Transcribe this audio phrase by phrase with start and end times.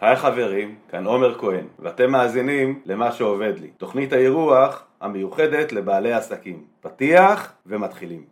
[0.00, 6.64] היי חברים, כאן עומר כהן, ואתם מאזינים למה שעובד לי, תוכנית האירוח המיוחדת לבעלי עסקים.
[6.80, 8.22] פתיח ומתחילים.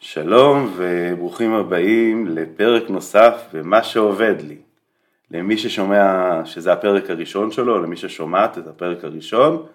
[0.00, 4.58] שלום וברוכים הבאים לפרק נוסף במה שעובד לי.
[5.30, 9.66] למי ששומע שזה הפרק הראשון שלו, למי ששומעת את הפרק הראשון,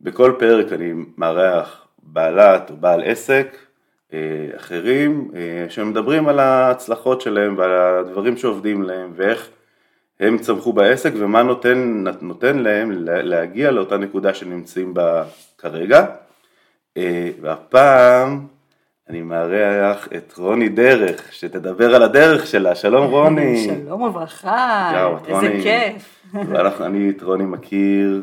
[0.00, 3.56] בכל פרק אני מארח בעלת או בעל עסק
[4.12, 4.18] אה,
[4.56, 9.48] אחרים אה, שמדברים על ההצלחות שלהם ועל הדברים שעובדים להם ואיך
[10.20, 15.24] הם צמחו בעסק ומה נותן, נותן להם להגיע לאותה נקודה שנמצאים בה
[15.58, 16.06] כרגע.
[16.96, 18.46] אה, והפעם
[19.08, 22.74] אני מארח את רוני דרך, שתדבר על הדרך שלה.
[22.74, 23.68] שלום רוני.
[23.84, 24.90] שלום וברכה,
[25.26, 26.24] איזה רוני, כיף.
[26.80, 28.22] אני את רוני מכיר,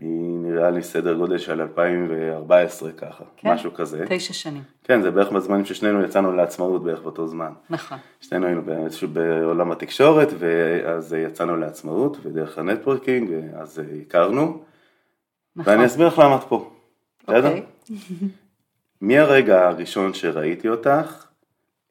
[0.00, 3.52] נראה לי סדר גודל של 2014 ככה, כן?
[3.52, 4.04] משהו כזה.
[4.08, 4.62] תשע שנים.
[4.84, 7.52] כן, זה בערך בזמנים ששנינו יצאנו לעצמאות בערך באותו זמן.
[7.70, 7.98] נכון.
[8.20, 8.62] שנינו היינו
[9.12, 14.62] בעולם התקשורת, ואז יצאנו לעצמאות, ודרך ה networking, אז הכרנו.
[15.56, 15.72] נכון.
[15.72, 16.70] ואני אסביר לך למה את פה.
[17.28, 17.62] אוקיי.
[19.00, 21.26] מהרגע הראשון שראיתי אותך,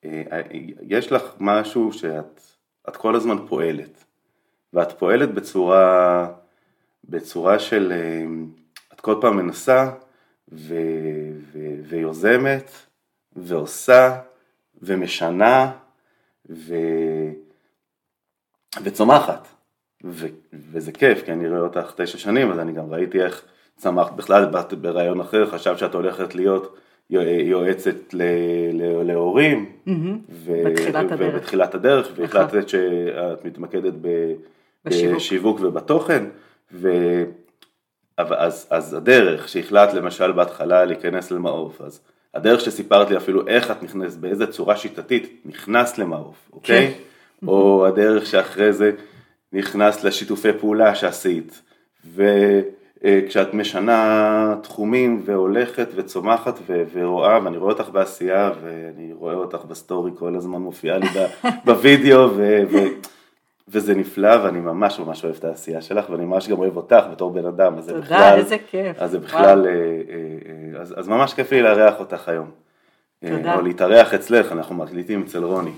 [0.06, 0.42] אה,
[0.82, 4.04] יש לך משהו שאת כל הזמן פועלת,
[4.74, 6.28] ואת פועלת בצורה,
[7.04, 8.26] בצורה של, אה,
[8.94, 9.90] את כל פעם מנסה
[10.52, 10.76] ו,
[11.54, 12.72] ו, ויוזמת
[13.36, 14.20] ועושה
[14.82, 15.72] ומשנה
[16.50, 16.76] ו,
[18.84, 19.48] וצומחת,
[20.04, 20.28] ו,
[20.72, 23.46] וזה כיף, כי אני רואה אותך תשע שנים, אז אני גם ראיתי איך
[23.78, 26.78] צמחת, בכלל באת ברעיון אחר, חשבת שאת הולכת להיות
[27.10, 28.14] יועצת
[29.04, 29.72] להורים,
[30.30, 32.24] ובתחילת הדרך, נכון.
[32.24, 33.94] והחלטת שאת מתמקדת
[34.86, 36.24] בשיווק ובתוכן,
[38.18, 42.02] אז, אז הדרך שהחלטת למשל בהתחלה להיכנס למעוף, אז
[42.34, 46.94] הדרך שסיפרת לי אפילו איך את נכנסת, באיזה צורה שיטתית נכנסת למעוף, אוקיי?
[46.94, 47.48] כן.
[47.48, 48.92] או הדרך שאחרי זה
[49.54, 51.62] נכנסת לשיתופי פעולה שעשית,
[52.06, 52.24] ו...
[53.06, 53.20] אה,
[53.54, 56.60] משנה תחומים והולכת וצומחת
[56.94, 61.08] ורואה, ואני רואה אותך בעשייה ואני רואה אותך בסטורי כל הזמן מופיעה לי
[61.66, 62.78] בווידאו ו, ו,
[63.68, 67.32] וזה נפלא ואני ממש ממש אוהב את העשייה שלך ואני ממש גם אוהב אותך בתור
[67.32, 67.78] בן אדם.
[67.78, 68.98] אז תודה, בכלל, איזה כיף.
[69.00, 72.52] אז זה בכלל, אה, אה, אז, אז ממש כיף לי לארח אותך היום.
[73.26, 73.56] תודה.
[73.56, 75.72] או להתארח אצלך, אנחנו מקליטים אצל רוני.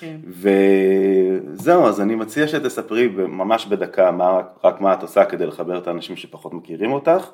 [0.00, 0.16] כן.
[0.26, 5.86] וזהו, אז אני מציע שתספרי ממש בדקה מה, רק מה את עושה כדי לחבר את
[5.86, 7.30] האנשים שפחות מכירים אותך,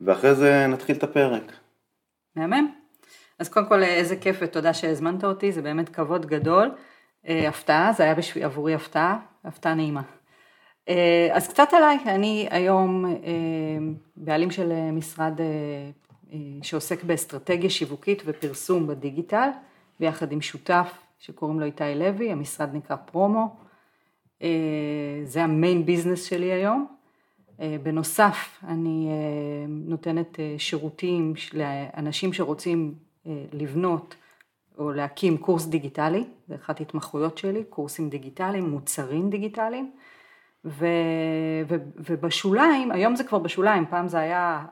[0.00, 1.52] ואחרי זה נתחיל את הפרק.
[2.36, 2.68] מהמם.
[3.38, 6.70] אז קודם כל איזה כיף ותודה שהזמנת אותי, זה באמת כבוד גדול.
[7.28, 10.02] אה, הפתעה, זה היה בשביל, עבורי הפתעה, הפתעה נעימה.
[10.88, 13.12] אה, אז קצת עליי, אני היום אה,
[14.16, 15.40] בעלים של משרד
[16.62, 19.48] שעוסק באסטרטגיה שיווקית ופרסום בדיגיטל,
[20.00, 23.56] ביחד עם שותף שקוראים לו איתי לוי, המשרד נקרא פרומו,
[25.24, 26.86] זה המיין ביזנס שלי היום.
[27.82, 29.08] בנוסף, אני
[29.68, 32.94] נותנת שירותים לאנשים שרוצים
[33.52, 34.14] לבנות
[34.78, 39.90] או להקים קורס דיגיטלי, זה אחת התמחויות שלי, קורסים דיגיטליים, מוצרים דיגיטליים,
[40.64, 40.86] ו,
[41.68, 44.64] ו, ובשוליים, היום זה כבר בשוליים, פעם זה היה,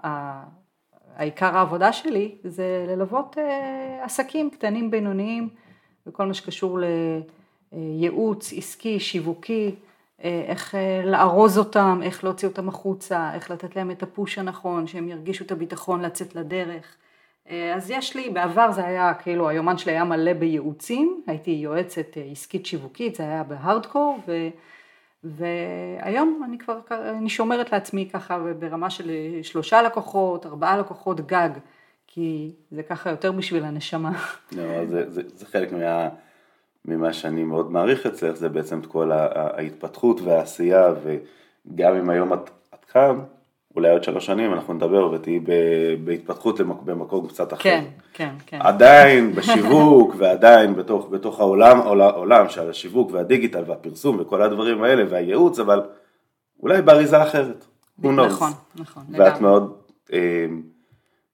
[1.16, 3.36] העיקר העבודה שלי זה ללוות
[4.02, 5.48] עסקים קטנים בינוניים
[6.06, 6.78] וכל מה שקשור
[7.72, 9.74] לייעוץ עסקי, שיווקי,
[10.22, 10.74] איך
[11.04, 15.52] לארוז אותם, איך להוציא אותם החוצה, איך לתת להם את הפוש הנכון, שהם ירגישו את
[15.52, 16.96] הביטחון לצאת לדרך.
[17.76, 22.66] אז יש לי, בעבר זה היה, כאילו היומן שלי היה מלא בייעוצים, הייתי יועצת עסקית
[22.66, 24.48] שיווקית, זה היה בהארדקור, ו,
[25.24, 29.10] והיום אני כבר, אני שומרת לעצמי ככה ברמה של
[29.42, 31.50] שלושה לקוחות, ארבעה לקוחות גג.
[32.12, 34.12] כי זה ככה יותר בשביל הנשמה.
[34.56, 36.08] לא, זה, זה, זה חלק מה,
[36.84, 42.50] ממה שאני מאוד מעריך אצלך, זה בעצם את כל ההתפתחות והעשייה, וגם אם היום את,
[42.74, 43.20] את כאן,
[43.76, 45.40] אולי עוד שלוש שנים אנחנו נדבר ותהיי
[46.04, 47.62] בהתפתחות במקום קצת אחר.
[47.62, 48.58] כן, כן, כן.
[48.60, 55.58] עדיין בשיווק ועדיין בתוך, בתוך העולם, העולם של השיווק והדיגיטל והפרסום וכל הדברים האלה והייעוץ,
[55.58, 55.82] אבל
[56.62, 57.64] אולי באריזה אחרת.
[57.98, 59.02] נכון, נכון.
[59.10, 59.40] ואת לגמרי.
[59.40, 59.72] מאוד...
[60.12, 60.46] אה,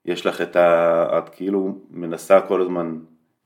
[0.05, 1.17] יש לך את ה...
[1.17, 2.97] את כאילו מנסה כל הזמן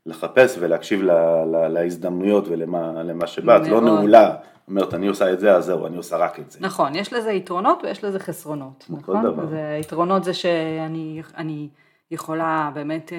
[0.05, 4.35] לחפש ולהקשיב ל, ל, להזדמנויות ולמה שבאת, לא נעולה,
[4.67, 6.59] אומרת אני עושה את זה, אז זהו, אני עושה רק את זה.
[6.61, 9.23] נכון, יש לזה יתרונות ויש לזה חסרונות, נכון?
[9.23, 9.43] דבר.
[9.77, 11.69] היתרונות זה שאני
[12.11, 13.17] יכולה באמת אה,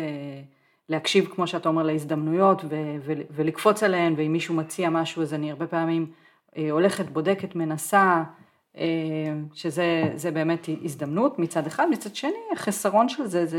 [0.89, 5.51] להקשיב, כמו שאתה אומר, להזדמנויות ו- ו- ולקפוץ עליהן, ואם מישהו מציע משהו אז אני
[5.51, 6.07] הרבה פעמים
[6.57, 8.23] אה, הולכת, בודקת, מנסה,
[8.77, 8.85] אה,
[9.55, 13.59] שזה באמת הזדמנות מצד אחד, מצד שני החסרון של זה זה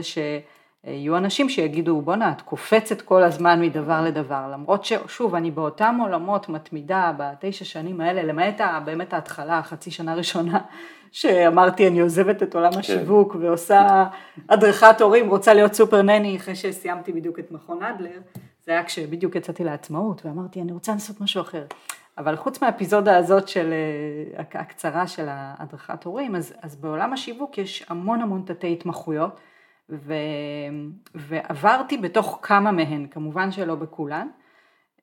[0.83, 6.50] יהיו אנשים שיגידו, בואנה, את קופצת כל הזמן מדבר לדבר, למרות ששוב, אני באותם עולמות
[6.50, 10.59] מתמידה בתשע שנים האלה, למעט באמת ההתחלה, החצי שנה ראשונה,
[11.12, 12.80] שאמרתי, אני עוזבת את עולם כן.
[12.80, 14.06] השיווק ועושה
[14.50, 18.19] הדרכת הורים, רוצה להיות סופר נני אחרי שסיימתי בדיוק את מכון אדלר,
[18.65, 21.65] זה היה כשבדיוק יצאתי לעצמאות, ואמרתי, אני רוצה לעשות משהו אחר.
[22.18, 27.86] אבל חוץ מהאפיזודה הזאת של אה, הקצרה של הדרכת הורים, אז, אז בעולם השיווק יש
[27.89, 29.39] המון המון תתי התמחויות.
[29.89, 30.13] ו...
[31.15, 34.27] ועברתי בתוך כמה מהן, כמובן שלא בכולן,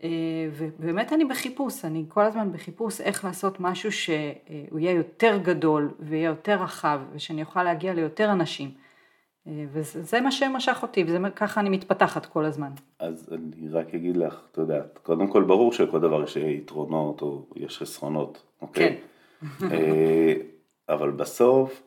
[0.02, 0.08] אה,
[0.52, 6.28] ובאמת אני בחיפוש, אני כל הזמן בחיפוש איך לעשות משהו שהוא יהיה יותר גדול ויהיה
[6.28, 8.70] יותר רחב ושאני אוכל להגיע ליותר אנשים.
[9.46, 12.70] אה, וזה מה שמשך אותי, וככה אני מתפתחת כל הזמן.
[12.98, 17.46] אז אני רק אגיד לך, את יודעת, קודם כל ברור שלכל דבר יש יתרונות או
[17.56, 18.96] יש חסרונות, אוקיי?
[19.58, 19.66] כן.
[19.70, 20.34] אה,
[20.88, 21.82] אבל בסוף,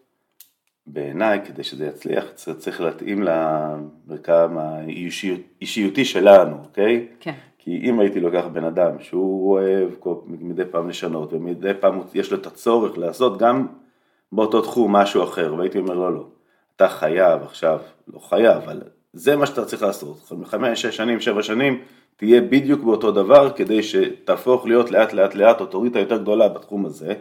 [0.87, 7.07] בעיניי, כדי שזה יצליח, צריך להתאים למרקם האישיותי שלנו, אוקיי?
[7.19, 7.33] כן.
[7.57, 9.89] כי אם הייתי לוקח בן אדם שהוא אוהב
[10.25, 13.67] מדי פעם לשנות ומדי פעם יש לו את הצורך לעשות גם
[14.31, 16.25] באותו תחום משהו אחר, והייתי אומר לו לא,
[16.75, 17.79] אתה חייב עכשיו,
[18.13, 18.81] לא חייב, אבל
[19.13, 21.81] זה מה שאתה צריך לעשות, חמש, שש שנים, שבע שנים,
[22.15, 27.13] תהיה בדיוק באותו דבר כדי שתהפוך להיות לאט לאט לאט אוטוריטה יותר גדולה בתחום הזה.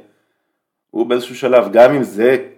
[0.91, 2.49] הוא באיזשהו שלב, גם אם זה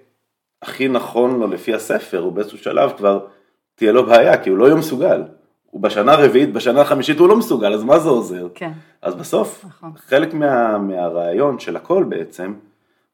[0.65, 3.27] הכי נכון לו לפי הספר, הוא באיזשהו שלב כבר
[3.75, 5.23] תהיה לו בעיה, כי הוא לא יהיה מסוגל.
[5.71, 8.49] הוא בשנה הרביעית, בשנה החמישית הוא לא מסוגל, אז מה זה עוזר?
[8.55, 8.73] כן.
[9.03, 9.93] אז בסוף, נכון.
[9.97, 12.55] חלק מה, מהרעיון של הכל בעצם,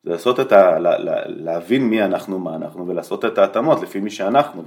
[0.04, 0.78] זה לעשות את ה...
[0.78, 4.62] לה, לה, להבין מי אנחנו, מה אנחנו, ולעשות את ההתאמות לפי מי שאנחנו,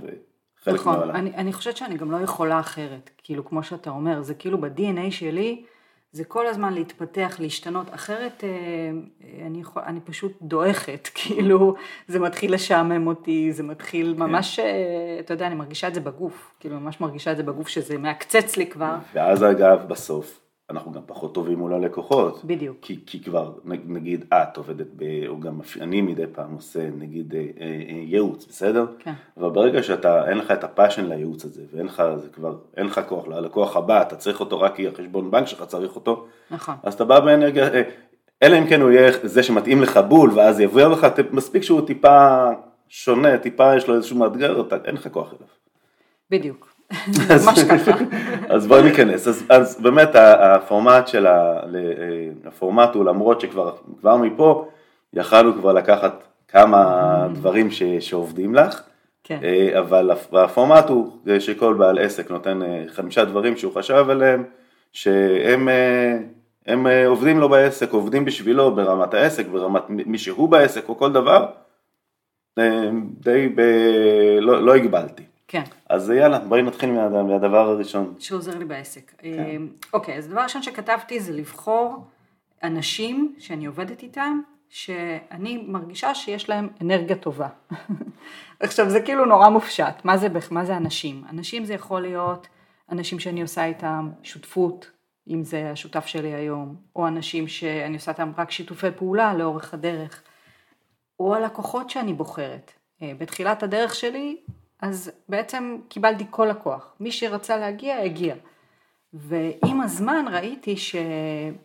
[0.62, 1.16] וחלק נכון, מהעולם.
[1.16, 5.12] אני, אני חושבת שאני גם לא יכולה אחרת, כאילו כמו שאתה אומר, זה כאילו ב-DNA
[5.12, 5.64] שלי,
[6.14, 8.50] זה כל הזמן להתפתח, להשתנות, אחרת אה,
[9.46, 11.76] אני, יכול, אני פשוט דועכת, כאילו
[12.08, 14.24] זה מתחיל לשעמם אותי, זה מתחיל כן.
[14.24, 14.66] ממש, אה,
[15.20, 18.58] אתה יודע, אני מרגישה את זה בגוף, כאילו ממש מרגישה את זה בגוף שזה מעקצץ
[18.58, 18.96] לי כבר.
[19.14, 20.40] ואז אגב, בסוף,
[20.70, 22.46] אנחנו גם פחות טובים מול הלקוחות.
[22.46, 22.78] בדיוק.
[22.82, 27.40] כי, כי כבר, נגיד את עובדת, ב, או גם אני מדי פעם עושה, נגיד, אה,
[27.40, 28.86] אה, אה, ייעוץ, בסדר?
[29.00, 29.14] כן.
[29.38, 33.02] אבל ברגע שאתה, אין לך את הפאשן לייעוץ הזה, ואין לך, זה כבר, אין לך
[33.08, 36.28] כוח, ללקוח הבא, אתה צריך אותו רק כי החשבון בנק שלך צריך אותו.
[36.52, 36.76] נכון.
[36.84, 37.70] אז אתה בא באנרגיה,
[38.44, 42.50] אלא אם כן הוא יהיה זה שמתאים לך בול, ואז יבוא לך, מספיק שהוא טיפה
[42.88, 45.48] שונה, טיפה יש לו איזשהו מאתגר, אין לך כוח אליו.
[46.30, 46.73] בדיוק.
[47.30, 47.92] ממש ככה.
[48.56, 51.60] אז בואי ניכנס, אז, אז באמת הפורמט של ה...
[52.46, 54.68] הפורמט הוא למרות שכבר מפה
[55.14, 58.82] יכלנו כבר לקחת כמה דברים ש, שעובדים לך,
[59.24, 59.40] כן.
[59.44, 64.44] אה, אבל הפורמט הוא שכל בעל עסק נותן אה, חמישה דברים שהוא חשב עליהם,
[64.94, 66.18] שהם אה,
[66.66, 71.46] הם עובדים לו בעסק, עובדים בשבילו ברמת העסק, ברמת מי שהוא בעסק או כל דבר,
[73.20, 73.62] די ב...
[74.42, 75.24] לא, לא הגבלתי.
[75.54, 75.64] כן.
[75.90, 78.14] אז יאללה, בואי נתחיל מה, מהדבר הראשון.
[78.20, 79.12] שעוזר לי בעסק.
[79.18, 79.62] כן.
[79.94, 82.06] אוקיי, אז הדבר הראשון שכתבתי זה לבחור
[82.64, 87.48] אנשים שאני עובדת איתם, שאני מרגישה שיש להם אנרגיה טובה.
[88.60, 91.24] עכשיו זה כאילו נורא מופשט, מה זה, מה זה אנשים?
[91.30, 92.48] אנשים זה יכול להיות
[92.92, 94.92] אנשים שאני עושה איתם שותפות,
[95.28, 100.24] אם זה השותף שלי היום, או אנשים שאני עושה איתם רק שיתופי פעולה לאורך הדרך,
[101.20, 102.72] או הלקוחות שאני בוחרת.
[103.02, 104.38] אה, בתחילת הדרך שלי
[104.84, 106.96] אז בעצם קיבלתי כל לקוח.
[107.00, 108.36] מי שרצה להגיע, הגיע.
[109.14, 110.96] ועם הזמן ראיתי ש,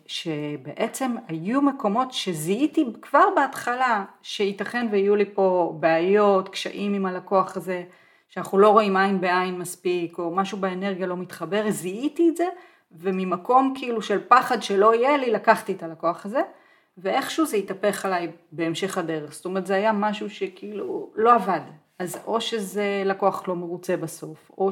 [0.05, 7.83] שבעצם היו מקומות שזיהיתי כבר בהתחלה שייתכן ויהיו לי פה בעיות, קשיים עם הלקוח הזה,
[8.29, 12.47] שאנחנו לא רואים עין בעין מספיק, או משהו באנרגיה לא מתחבר, זיהיתי את זה,
[12.91, 16.41] וממקום כאילו של פחד שלא יהיה לי, לקחתי את הלקוח הזה,
[16.97, 19.33] ואיכשהו זה התהפך עליי בהמשך הדרך.
[19.33, 21.61] זאת אומרת, זה היה משהו שכאילו לא עבד.
[21.99, 24.69] אז או שזה לקוח לא מרוצה בסוף, או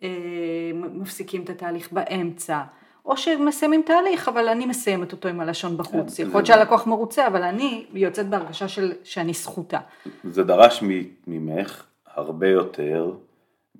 [0.00, 2.62] שמפסיקים את התהליך באמצע,
[3.06, 6.16] או שמסיימים תהליך, אבל אני מסיימת אותו עם הלשון בחוץ.
[6.16, 9.78] כן, יכול להיות שהלקוח מרוצה, אבל אני יוצאת בהרגשה של שאני זכותה.
[10.24, 10.82] זה דרש
[11.26, 11.84] ממך
[12.14, 13.12] הרבה יותר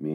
[0.01, 0.07] מ...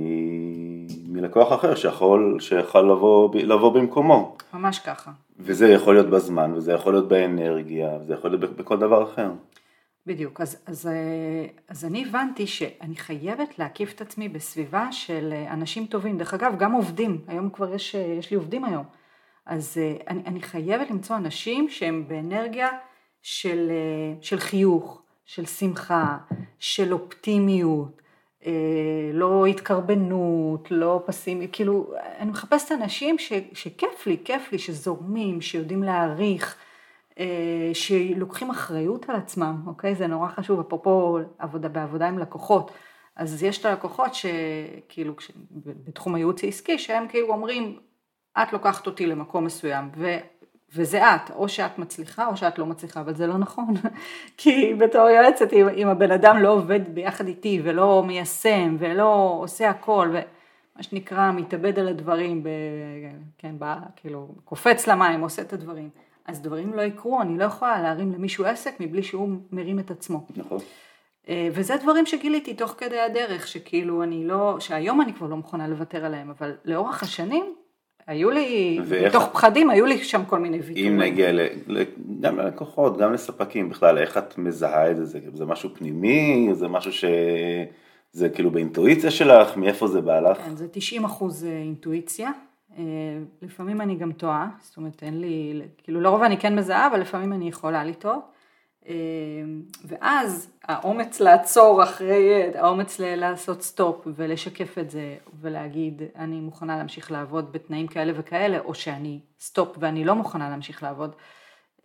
[1.09, 4.37] מלקוח אחר שיכול, שיכול לבוא, לבוא במקומו.
[4.54, 5.11] ממש ככה.
[5.38, 9.30] וזה יכול להיות בזמן, וזה יכול להיות באנרגיה, וזה יכול להיות בכל דבר אחר.
[10.06, 15.52] בדיוק, אז, אז, אה, אז אני הבנתי שאני חייבת להקיף את עצמי בסביבה של אה,
[15.52, 18.84] אנשים טובים, דרך אגב גם עובדים, היום כבר יש, אה, יש לי עובדים היום,
[19.46, 22.68] אז אני, אני חייבת למצוא אנשים שהם באנרגיה
[23.23, 23.70] של,
[24.20, 26.18] של חיוך, של שמחה,
[26.58, 28.02] של אופטימיות,
[29.12, 35.82] לא התקרבנות, לא פסימיות, כאילו אני מחפשת אנשים ש, שכיף לי, כיף לי, שזורמים, שיודעים
[35.82, 36.56] להעריך,
[37.73, 39.94] שלוקחים אחריות על עצמם, אוקיי?
[39.94, 42.71] זה נורא חשוב, אפרופו עבודה בעבודה עם לקוחות.
[43.16, 45.14] אז יש את הלקוחות שכאילו,
[45.64, 47.78] בתחום הייעוץ העסקי, שהם כאילו אומרים,
[48.42, 50.16] את לוקחת אותי למקום מסוים, ו...
[50.75, 53.75] וזה את, או שאת מצליחה או שאת לא מצליחה, אבל זה לא נכון,
[54.38, 59.71] כי בתור יועצת, אם, אם הבן אדם לא עובד ביחד איתי ולא מיישם ולא עושה
[59.71, 62.49] הכל, ומה שנקרא מתאבד על הדברים, ב,
[63.38, 63.64] כן, ב,
[63.97, 65.90] כאילו קופץ למים, עושה את הדברים,
[66.26, 70.26] אז דברים לא יקרו, אני לא יכולה להרים למישהו עסק מבלי שהוא מרים את עצמו.
[70.37, 70.59] נכון.
[71.28, 75.69] אה, וזה דברים שגיליתי תוך כדי הדרך, שכאילו אני לא, שהיום אני כבר לא מוכנה
[75.69, 77.54] לוותר עליהם, אבל לאורך השנים
[78.07, 80.93] היו לי, ואיך, בתוך פחדים היו לי שם כל מיני ויתורים.
[80.93, 81.83] אם נגיע ל, ל,
[82.21, 85.19] גם ללקוחות, גם לספקים בכלל, איך את מזהה את זה?
[85.35, 86.49] זה משהו פנימי?
[86.52, 87.04] זה משהו ש...
[88.12, 89.57] זה כאילו באינטואיציה שלך?
[89.57, 90.38] מאיפה זה בא לך?
[90.38, 92.31] כן, זה 90 אחוז אה, אינטואיציה.
[92.78, 92.83] אה,
[93.43, 97.33] לפעמים אני גם טועה, זאת אומרת אין לי, כאילו לרוב אני כן מזהה, אבל לפעמים
[97.33, 98.35] אני יכולה לטעות.
[98.88, 107.11] אמ, ואז האומץ לעצור אחרי, האומץ לעשות סטופ ולשקף את זה ולהגיד אני מוכנה להמשיך
[107.11, 111.14] לעבוד בתנאים כאלה וכאלה או שאני סטופ ואני לא מוכנה להמשיך לעבוד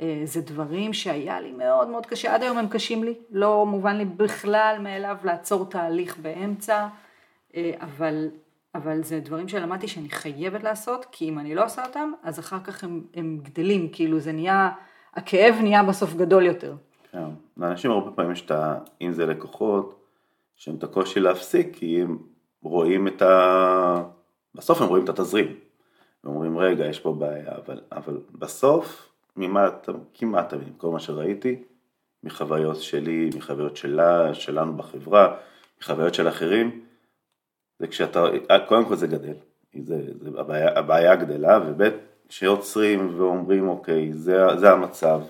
[0.01, 3.95] אה, זה דברים שהיה לי מאוד מאוד קשה, עד היום הם קשים לי, לא מובן
[3.95, 6.87] לי בכלל מאליו לעצור תהליך באמצע,
[7.55, 8.29] אה, אבל,
[8.83, 12.59] אבל זה דברים שלמדתי שאני חייבת לעשות, כי אם אני לא עושה אותם, אז אחר
[12.63, 14.69] כך הם, הם גדלים, כאילו זה נהיה,
[15.13, 16.75] הכאב נהיה בסוף גדול יותר.
[17.11, 17.23] כן,
[17.57, 18.77] לאנשים הרבה פעמים יש את ה...
[19.01, 19.99] אם זה לקוחות,
[20.55, 22.17] שהם את הקושי להפסיק, כי הם
[22.63, 24.03] רואים את ה...
[24.55, 25.55] בסוף הם רואים את התזרים.
[26.23, 29.69] ואומרים, רגע, יש פה בעיה, אבל, אבל בסוף, ממה
[30.13, 31.63] כמעט תמיד, כל מה שראיתי,
[32.23, 35.35] מחוויות שלי, מחוויות שלה, שלנו בחברה,
[35.81, 36.81] מחוויות של אחרים,
[37.79, 38.25] זה כשאתה,
[38.67, 39.33] קודם כל זה גדל,
[39.83, 41.89] זה, זה, הבעיה, הבעיה גדלה, וב'
[42.29, 45.21] כשיוצרים ואומרים, אוקיי, זה, זה המצב,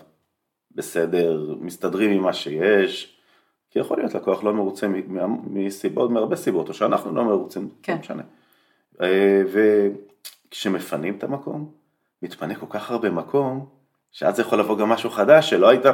[0.76, 3.20] בסדר, מסתדרים עם מה שיש,
[3.72, 4.88] כי יכול להיות לקוח לא מרוצה
[5.48, 7.94] מסיבות, מהרבה סיבות, או שאנחנו לא מרוצים, לא כן.
[7.94, 8.24] לא משנה.
[9.02, 9.42] אה,
[10.48, 11.72] וכשמפנים את המקום,
[12.22, 13.66] מתפנה כל כך הרבה מקום,
[14.12, 15.92] שאז יכול לבוא גם משהו חדש שלא הייתה,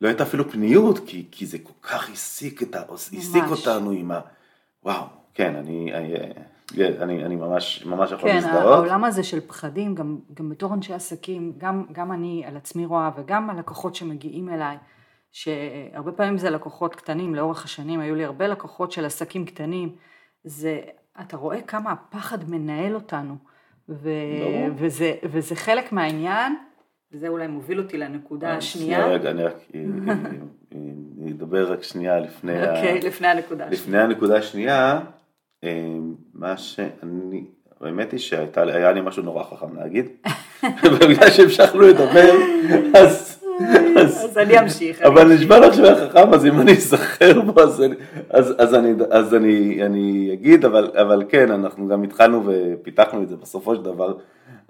[0.00, 2.62] לא הייתה אפילו פניות, כי, כי זה כל כך העסיק,
[3.50, 4.20] אותנו עם ה...
[4.82, 6.14] וואו, כן, אני, אני
[6.76, 8.62] כן, אני, אני ממש, ממש יכול כן, להזדהות.
[8.62, 12.86] כן, העולם הזה של פחדים, גם, גם בתור אנשי עסקים, גם, גם אני על עצמי
[12.86, 14.76] רואה וגם הלקוחות שמגיעים אליי,
[15.32, 19.94] שהרבה פעמים זה לקוחות קטנים, לאורך השנים היו לי הרבה לקוחות של עסקים קטנים,
[20.44, 20.80] זה,
[21.20, 23.36] אתה רואה כמה הפחד מנהל אותנו,
[23.88, 24.10] ו,
[24.76, 26.56] וזה, וזה חלק מהעניין,
[27.12, 29.06] וזה אולי מוביל אותי לנקודה אה, השנייה.
[29.06, 29.54] רגע, אני רק
[31.30, 32.94] אדבר רק שנייה לפני, okay, ה...
[32.94, 33.82] לפני הנקודה השנייה.
[33.82, 35.00] לפני הנקודה השנייה.
[35.62, 37.44] אמ, מה שאני,
[37.80, 40.06] האמת היא שהיה לי משהו נורא חכם להגיד,
[40.84, 42.32] ובגלל שהמשכנו לדבר,
[42.94, 43.38] אז...
[43.96, 45.02] אז אני אמשיך.
[45.02, 47.60] אבל נשמע לך שהוא היה חכם, אז אם אני אזכר בו,
[49.10, 54.14] אז אני אגיד, אבל כן, אנחנו גם התחלנו ופיתחנו את זה בסופו של דבר,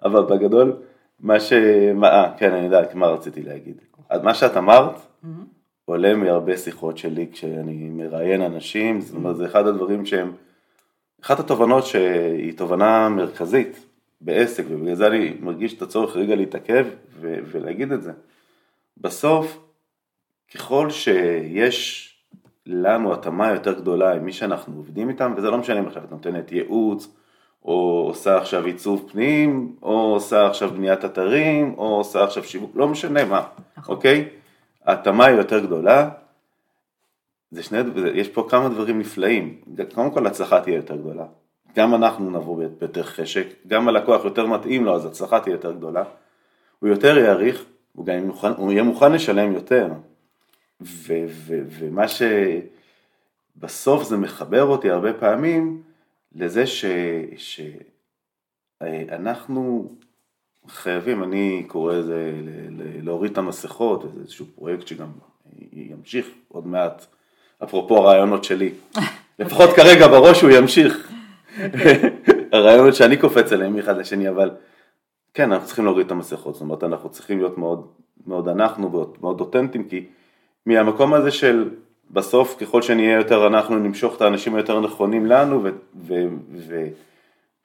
[0.04, 0.76] אבל בגדול,
[1.20, 1.52] מה ש...
[2.04, 3.80] אה, כן, אני יודע מה רציתי להגיד.
[4.22, 4.94] מה שאת אמרת,
[5.84, 10.32] עולה מהרבה שיחות שלי כשאני מראיין אנשים, זאת אומרת, זה אחד הדברים שהם...
[11.24, 13.86] אחת התובנות שהיא תובנה מרכזית
[14.20, 16.86] בעסק, ובגלל זה אני מרגיש את הצורך רגע להתעכב
[17.20, 18.12] ו- ולהגיד את זה.
[18.96, 19.58] בסוף,
[20.54, 22.08] ככל שיש
[22.66, 26.10] לנו התאמה יותר גדולה עם מי שאנחנו עובדים איתם, וזה לא משנה אם עכשיו את
[26.10, 27.08] נותנת ייעוץ,
[27.64, 32.88] או עושה עכשיו עיצוב פנים, או עושה עכשיו בניית אתרים, או עושה עכשיו שיווק, לא
[32.88, 33.42] משנה מה,
[33.76, 33.94] נכון.
[33.96, 34.28] אוקיי?
[34.84, 36.10] ההתאמה היא יותר גדולה,
[37.52, 37.78] זה שני,
[38.14, 39.60] יש פה כמה דברים נפלאים,
[39.94, 41.26] קודם כל הצלחה תהיה יותר גדולה,
[41.76, 46.04] גם אנחנו נבוא ביותר חשק, גם הלקוח יותר מתאים לו אז הצלחה תהיה יותר גדולה,
[46.78, 49.88] הוא יותר יעריך, הוא גם מוכן, הוא יהיה מוכן לשלם יותר,
[50.80, 52.04] ו, ו, ומה
[53.56, 55.82] שבסוף זה מחבר אותי הרבה פעמים
[56.34, 56.84] לזה ש,
[58.80, 59.92] שאנחנו
[60.68, 62.32] חייבים, אני קורא לזה
[63.02, 65.08] להוריד את המסכות, זה איזשהו פרויקט שגם
[65.72, 67.06] ימשיך עוד מעט
[67.64, 68.70] אפרופו הרעיונות שלי.
[69.38, 71.12] לפחות כרגע בראש הוא ימשיך.
[72.52, 74.50] הרעיונות שאני קופץ עליהם מאחד לשני, אבל
[75.34, 77.86] כן, אנחנו צריכים להוריד את המסכות, זאת אומרת, אנחנו צריכים להיות מאוד,
[78.26, 80.06] מאוד אנחנו, מאוד אותנטיים, כי
[80.66, 81.70] מהמקום הזה של
[82.10, 85.70] בסוף, ככל שנהיה יותר אנחנו, נמשוך את האנשים היותר נכונים לנו, ו,
[86.06, 86.14] ו,
[86.68, 86.86] ו,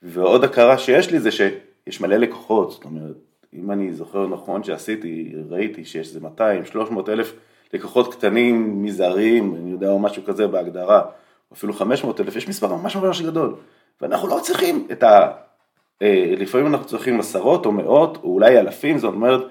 [0.02, 3.16] ועוד הכרה שיש לי זה שיש מלא לקוחות, זאת אומרת,
[3.54, 7.34] אם אני זוכר נכון שעשיתי, ראיתי שיש איזה 200, 300 אלף
[7.74, 11.02] לקוחות קטנים, מזעריים, אני יודע, או משהו כזה בהגדרה,
[11.54, 13.56] אפילו 500 אלף, יש מספר ממש ממש גדול,
[14.02, 15.32] ואנחנו לא צריכים את ה...
[16.02, 19.42] אה, לפעמים אנחנו צריכים עשרות או מאות, או אולי אלפים, זאת אומרת,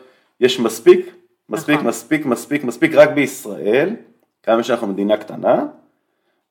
[0.40, 1.14] יש מספיק,
[1.48, 1.88] מספיק, נכון.
[1.88, 3.96] מספיק, מספיק, מספיק, רק בישראל,
[4.42, 5.64] כמה שאנחנו מדינה קטנה,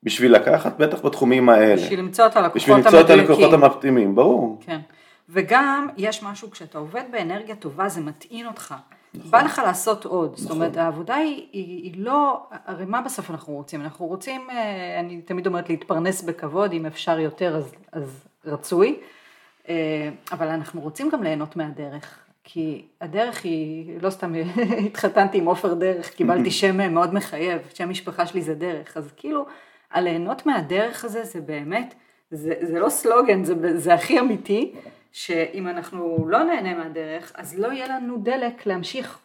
[0.03, 1.75] בשביל לקחת, בטח בתחומים האלה.
[1.75, 3.00] בשביל למצוא את הלקוחות בשביל המדויקים.
[3.00, 4.57] למצוא את הלקוחות המתאימים, ברור.
[4.65, 4.79] כן.
[5.29, 8.75] וגם יש משהו, כשאתה עובד באנרגיה טובה, זה מטעין אותך.
[9.17, 9.31] נכון.
[9.31, 10.31] בא לך לעשות עוד.
[10.31, 10.43] נכון.
[10.43, 13.81] זאת אומרת, העבודה היא, היא, היא לא, הרי מה בסוף אנחנו רוצים?
[13.81, 19.00] אנחנו רוצים, אה, אני תמיד אומרת, להתפרנס בכבוד, אם אפשר יותר אז, אז רצוי,
[19.69, 22.19] אה, אבל אנחנו רוצים גם ליהנות מהדרך.
[22.43, 24.34] כי הדרך היא, לא סתם
[24.86, 29.45] התחתנתי עם עופר דרך, קיבלתי שם מאוד מחייב, שם משפחה שלי זה דרך, אז כאילו,
[29.91, 31.95] הליהנות מהדרך הזה זה באמת,
[32.31, 34.74] זה, זה לא סלוגן, זה, זה הכי אמיתי,
[35.15, 39.19] שאם אנחנו לא נהנה מהדרך, אז לא יהיה לנו דלק להמשיך.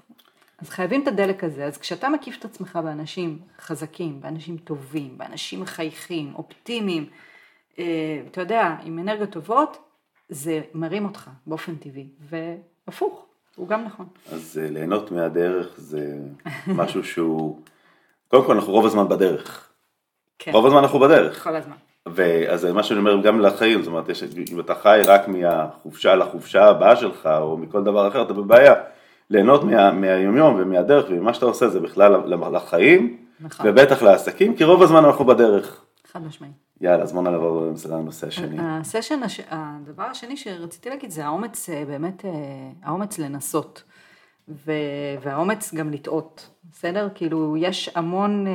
[0.59, 1.65] אז חייבים את הדלק הזה.
[1.65, 7.07] אז כשאתה מקיף את עצמך באנשים חזקים, באנשים טובים, באנשים מחייכים, אופטימיים,
[7.79, 9.79] אה, אתה יודע, עם אנרגיות טובות,
[10.29, 14.07] זה מרים אותך באופן טבעי, והפוך, הוא גם נכון.
[14.33, 16.19] אז אה, ליהנות מהדרך זה
[16.67, 17.61] משהו שהוא,
[18.29, 19.71] קודם כל אנחנו רוב הזמן בדרך.
[20.39, 20.53] כן.
[20.53, 21.45] רוב הזמן אנחנו בדרך.
[21.45, 21.77] כל הזמן.
[22.09, 26.65] ואז מה שאני אומר גם לחיים, זאת אומרת, יש, אם אתה חי רק מהחופשה לחופשה
[26.65, 28.75] הבאה שלך, או מכל דבר אחר, אתה בבעיה.
[29.31, 32.17] ליהנות מה, מהיומיום ומהדרך וממה שאתה עושה זה בכלל
[32.53, 33.67] לחיים, נכון.
[33.69, 35.85] ובטח לעסקים, כי רוב הזמן אנחנו בדרך.
[36.13, 36.51] חד משמעי.
[36.81, 38.57] יאללה, אז בואו נעבור לנושא השני.
[38.61, 39.41] הסשן, הש...
[39.51, 42.31] הדבר השני שרציתי להגיד זה האומץ, אה, באמת, אה,
[42.83, 43.83] האומץ לנסות,
[44.49, 44.73] ו...
[45.23, 47.09] והאומץ גם לטעות, בסדר?
[47.15, 48.47] כאילו, יש המון...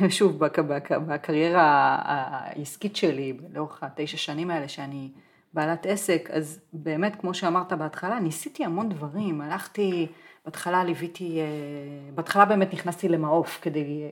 [0.08, 5.10] שוב, בק, בק, בקריירה העסקית שלי, לאורך התשע שנים האלה שאני
[5.54, 10.06] בעלת עסק, אז באמת, כמו שאמרת בהתחלה, ניסיתי המון דברים, הלכתי,
[10.44, 11.44] בהתחלה ליוויתי, אה,
[12.14, 14.10] בהתחלה באמת נכנסתי למעוף כדי,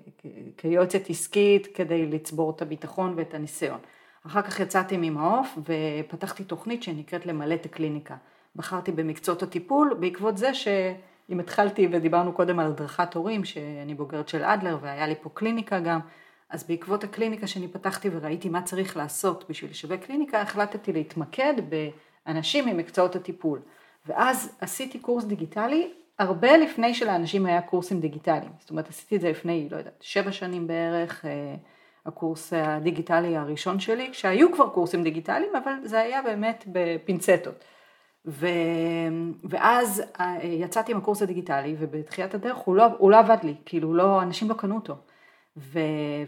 [0.57, 3.79] כיועצת עסקית, כדי לצבור את הביטחון ואת הניסיון.
[4.27, 8.17] אחר כך יצאתי ממעוף ופתחתי תוכנית שנקראת למלא את הקליניקה.
[8.57, 10.69] בחרתי במקצועות הטיפול בעקבות זה ש...
[11.31, 15.81] אם התחלתי ודיברנו קודם על הדרכת הורים, שאני בוגרת של אדלר והיה לי פה קליניקה
[15.81, 16.01] גם,
[16.51, 21.55] אז בעקבות הקליניקה שאני פתחתי וראיתי מה צריך לעשות בשביל לשווק קליניקה, החלטתי להתמקד
[22.27, 23.61] באנשים ממקצועות הטיפול.
[24.07, 28.53] ואז עשיתי קורס דיגיטלי הרבה לפני שלאנשים היה קורסים דיגיטליים.
[28.59, 31.55] זאת אומרת, עשיתי את זה לפני, לא יודעת, שבע שנים בערך, אה,
[32.07, 37.65] הקורס הדיגיטלי הראשון שלי, כשהיו כבר קורסים דיגיטליים, אבל זה היה באמת בפינצטות.
[38.27, 38.47] ו...
[39.45, 43.95] ואז אה, יצאתי עם הקורס הדיגיטלי ובתחילת הדרך הוא לא, הוא לא עבד לי, כאילו
[43.95, 44.97] לא, אנשים לא קנו אותו.
[45.57, 45.79] ו...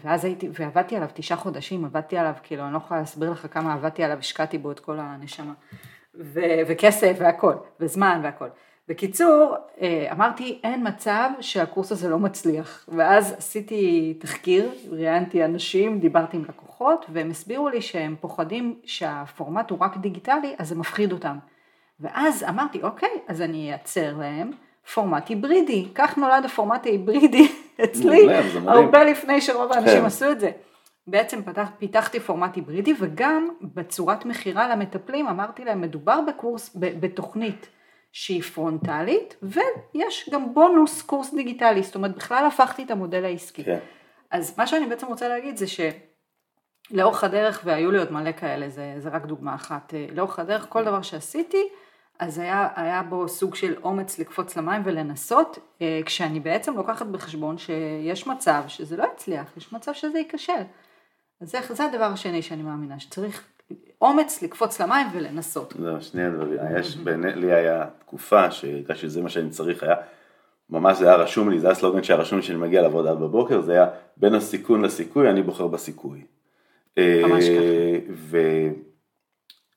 [0.04, 3.74] ואז הייתי, ועבדתי עליו תשעה חודשים, עבדתי עליו, כאילו אני לא יכולה להסביר לך כמה
[3.74, 5.52] עבדתי עליו, השקעתי בו את כל הנשמה.
[6.14, 6.40] ו...
[6.66, 8.48] וכסף והכל, וזמן והכל.
[8.88, 12.88] בקיצור, אה, אמרתי אין מצב שהקורס הזה לא מצליח.
[12.88, 19.78] ואז עשיתי תחקיר, ראיינתי אנשים, דיברתי עם לקוחות, והם הסבירו לי שהם פוחדים שהפורמט הוא
[19.80, 21.38] רק דיגיטלי, אז זה מפחיד אותם.
[22.02, 24.50] ואז אמרתי, אוקיי, אז אני אייצר להם
[24.94, 25.88] פורמט היברידי.
[25.94, 27.48] כך נולד הפורמט ההיברידי
[27.84, 28.26] אצלי,
[28.66, 30.06] הרבה לפני שרוב האנשים כן.
[30.06, 30.50] עשו את זה.
[31.06, 37.68] בעצם פתח, פיתחתי פורמט היברידי וגם בצורת מכירה למטפלים אמרתי להם מדובר בקורס, בתוכנית
[38.12, 43.64] שהיא פרונטלית ויש גם בונוס קורס דיגיטלי, זאת אומרת בכלל הפכתי את המודל העסקי.
[43.64, 43.78] כן.
[44.30, 45.66] אז מה שאני בעצם רוצה להגיד זה
[46.90, 50.66] שלאורך הדרך, והיו לי עוד מלא כאלה, זה, זה רק דוגמה אחת, אה, לאורך הדרך
[50.68, 51.68] כל דבר שעשיתי
[52.22, 57.58] אז היה, היה בו סוג של אומץ לקפוץ למים ולנסות, אה, כשאני בעצם לוקחת בחשבון
[57.58, 60.62] שיש מצב שזה לא יצליח, יש מצב שזה ייכשל.
[61.40, 63.44] אז זה, זה הדבר השני שאני מאמינה, שצריך
[64.00, 65.74] אומץ לקפוץ למים ולנסות.
[65.78, 69.96] לא, שני הדברים, יש, בעיני, לי היה תקופה שהייתה שזה מה שאני צריך, היה,
[70.70, 73.60] ממש זה היה רשום לי, זה היה סלוגן שהיה רשום לי שאני מגיע לעבודה בבוקר,
[73.60, 76.24] זה היה בין הסיכון לסיכוי, אני בוחר בסיכוי.
[76.96, 78.12] ממש אה, ככה.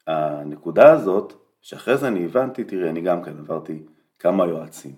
[0.07, 3.79] והנקודה הזאת, שאחרי זה אני הבנתי, תראי, אני גם כן עברתי
[4.19, 4.91] כמה יועצים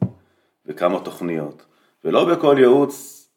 [0.66, 1.66] וכמה תוכניות,
[2.04, 3.28] ולא בכל ייעוץ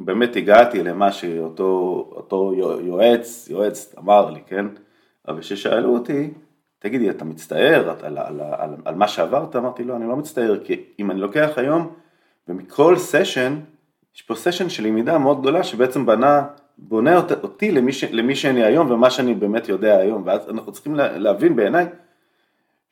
[0.00, 4.66] באמת הגעתי למה שאותו יועץ, יועץ אמר לי, כן?
[5.28, 6.30] אבל כששאלו אותי,
[6.78, 9.56] תגידי, אתה מצטער על, על, על, על מה שעברת?
[9.56, 11.92] אמרתי, לא, אני לא מצטער, כי אם אני לוקח היום,
[12.48, 13.60] ומכל סשן,
[14.14, 16.46] יש פה סשן של למידה מאוד גדולה, שבעצם בנה,
[16.78, 20.94] בונה אותי למי, ש, למי שאני היום, ומה שאני באמת יודע היום, ואז אנחנו צריכים
[20.94, 21.86] להבין בעיניי,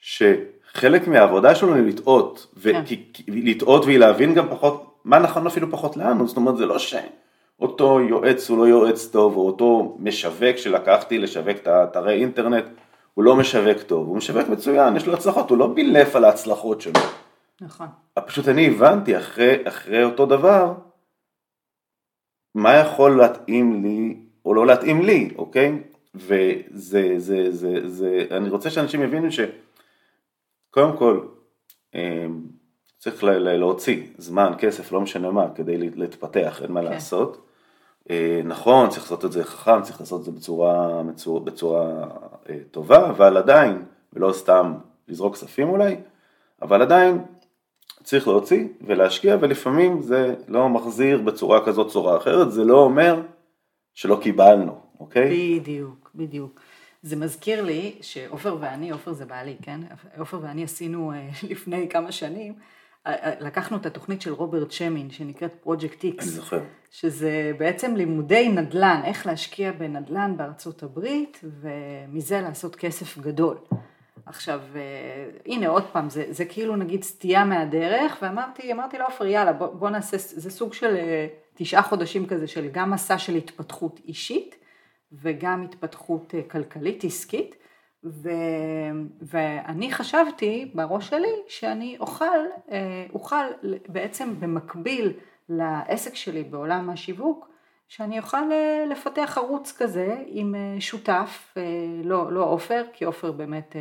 [0.04, 2.82] שחלק מהעבודה שלנו היא לטעות, כן.
[3.28, 8.50] לטעות ולהבין גם פחות, מה נכון אפילו פחות לנו, זאת אומרת זה לא שאותו יועץ
[8.50, 12.64] הוא לא יועץ טוב, או אותו משווק שלקחתי לשווק את האתרי אינטרנט,
[13.14, 16.80] הוא לא משווק טוב, הוא משווק מצוין, יש לו הצלחות, הוא לא בילף על ההצלחות
[16.80, 17.00] שלו.
[17.60, 17.86] נכון.
[18.26, 20.72] פשוט אני הבנתי אחרי, אחרי אותו דבר,
[22.54, 25.78] מה יכול להתאים לי או לא להתאים לי, אוקיי?
[26.14, 29.40] וזה, זה, זה, זה, אני רוצה שאנשים יבינו ש...
[30.74, 31.20] קודם כל,
[31.94, 32.42] אמ,
[32.98, 36.86] צריך להוציא זמן, כסף, לא משנה מה, כדי להתפתח, אין מה כן.
[36.86, 37.46] לעשות,
[38.10, 42.04] אה, נכון, צריך לעשות את זה חכם, צריך לעשות את זה בצורה, בצורה, בצורה
[42.50, 44.74] אה, טובה, אבל עדיין, ולא סתם
[45.08, 45.96] לזרוק כספים אולי,
[46.62, 47.24] אבל עדיין
[48.02, 53.20] צריך להוציא ולהשקיע, ולפעמים זה לא מחזיר בצורה כזאת, צורה אחרת, זה לא אומר
[53.94, 55.60] שלא קיבלנו, אוקיי?
[55.60, 56.60] בדיוק, בדיוק.
[57.04, 59.80] זה מזכיר לי שעופר ואני, עופר זה בעלי, כן?
[60.18, 62.54] עופר ואני עשינו אה, לפני כמה שנים,
[63.06, 66.24] אה, אה, לקחנו את התוכנית של רוברט שמין, שנקראת פרויקט איקס.
[66.24, 66.60] אני זוכר.
[66.90, 73.56] שזה בעצם לימודי נדל"ן, איך להשקיע בנדל"ן בארצות הברית, ומזה לעשות כסף גדול.
[74.26, 74.60] עכשיו,
[75.46, 79.90] הנה עוד פעם, זה, זה כאילו נגיד סטייה מהדרך, ואמרתי, אמרתי לעופר, יאללה, בוא, בוא
[79.90, 80.96] נעשה, זה סוג של
[81.54, 84.63] תשעה חודשים כזה של גם מסע של התפתחות אישית,
[85.12, 87.56] וגם התפתחות כלכלית עסקית.
[88.04, 88.30] ו,
[89.22, 92.24] ואני חשבתי בראש שלי שאני אוכל,
[92.70, 93.44] אה, אוכל
[93.88, 95.12] בעצם במקביל
[95.48, 97.48] לעסק שלי בעולם השיווק,
[97.88, 101.54] שאני אוכל אה, לפתח ערוץ כזה עם אה, שותף,
[102.04, 103.76] לא, לא עופר, כי עופר באמת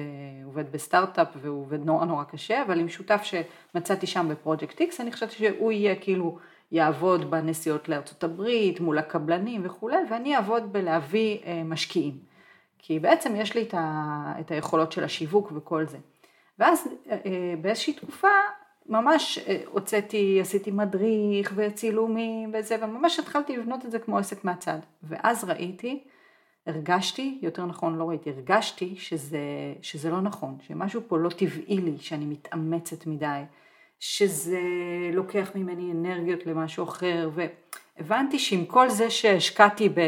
[0.45, 5.11] עובד בסטארט-אפ והוא עובד נורא נורא קשה, אבל עם שותף שמצאתי שם בפרויקט X, אני
[5.11, 6.37] חשבתי שהוא יהיה כאילו
[6.73, 12.17] יעבוד בנסיעות לארצות הברית, מול הקבלנים וכולי, ואני אעבוד בלהביא משקיעים.
[12.85, 13.67] כי בעצם יש לי
[14.39, 15.97] את, היכולות של השיווק וכל זה.
[16.59, 18.27] ואז אה, אה, באיזושהי תקופה
[18.89, 24.79] ממש אה, הוצאתי, עשיתי מדריך וצילומים וזה, וממש התחלתי לבנות את זה כמו עסק מהצד.
[25.03, 26.03] ואז ראיתי,
[26.67, 29.39] הרגשתי, יותר נכון לא ראיתי, הרגשתי שזה,
[29.81, 33.41] שזה לא נכון, שמשהו פה לא טבעי לי, שאני מתאמצת מדי,
[34.05, 34.61] שזה
[35.13, 37.29] לוקח ממני אנרגיות למשהו אחר,
[37.97, 39.99] והבנתי שעם כל זה שהשקעתי ב...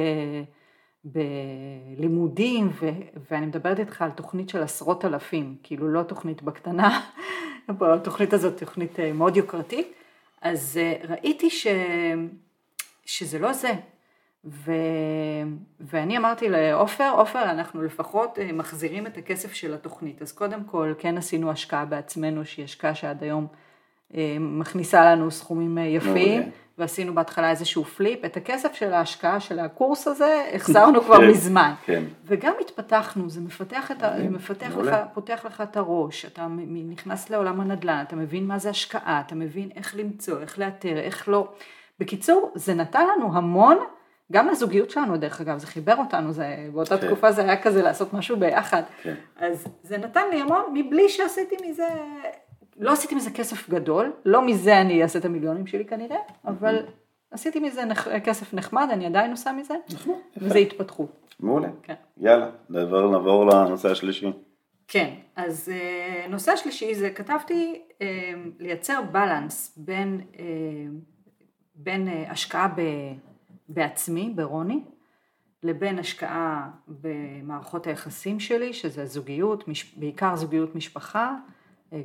[1.04, 2.90] בלימודים, ו,
[3.32, 7.02] ואני מדברת איתך על תוכנית של עשרות אלפים, כאילו לא תוכנית בקטנה,
[7.70, 9.94] התוכנית הזאת תוכנית אה, מאוד יוקרתית,
[10.42, 11.68] אז אה, ראיתי ש,
[13.06, 13.72] שזה לא זה.
[14.46, 14.72] ו,
[15.80, 20.22] ואני אמרתי לעופר, עופר, אנחנו לפחות אה, מחזירים את הכסף של התוכנית.
[20.22, 23.48] אז קודם כל, כן עשינו השקעה בעצמנו, שהיא השקעה שעד היום
[24.40, 26.42] מכניסה לנו סכומים יפים.
[26.42, 26.66] Okay.
[26.78, 31.74] ועשינו בהתחלה איזשהו פליפ, את הכסף של ההשקעה של הקורס הזה החזרנו כבר כן, מזמן.
[31.86, 32.04] כן.
[32.26, 36.48] וגם התפתחנו, זה מפתח, את ה, מפתח לך, פותח לך את הראש, אתה
[36.90, 41.30] נכנס לעולם הנדל"ן, אתה מבין מה זה השקעה, אתה מבין איך למצוא, איך לאתר, איך
[41.30, 41.48] לא.
[42.00, 43.78] בקיצור, זה נתן לנו המון,
[44.32, 47.08] גם לזוגיות שלנו דרך אגב, זה חיבר אותנו, זה, באותה כן.
[47.08, 48.84] תקופה זה היה כזה לעשות משהו ביחד.
[49.02, 49.14] כן.
[49.38, 51.88] אז זה נתן לי המון מבלי שעשיתי מזה
[52.78, 56.86] לא עשיתי מזה כסף גדול, לא מזה אני אעשה את המיליונים שלי כנראה, אבל
[57.32, 58.08] עשיתי מזה נח...
[58.08, 61.36] כסף נחמד, אני עדיין עושה מזה, נכון, וזה התפתחות.
[61.40, 61.70] מעולה.
[61.84, 61.94] כן.
[62.18, 64.32] יאללה, נעבור, נעבור לנושא השלישי.
[64.88, 68.02] כן, אז uh, נושא השלישי זה כתבתי uh,
[68.60, 70.38] לייצר בלנס בין, uh,
[71.76, 72.82] בין השקעה ב,
[73.70, 74.84] בעצמי, ברוני,
[75.64, 81.55] לבין השקעה במערכות היחסים שלי, שזה זוגיות, מש, בעיקר זוגיות משפחה, אה,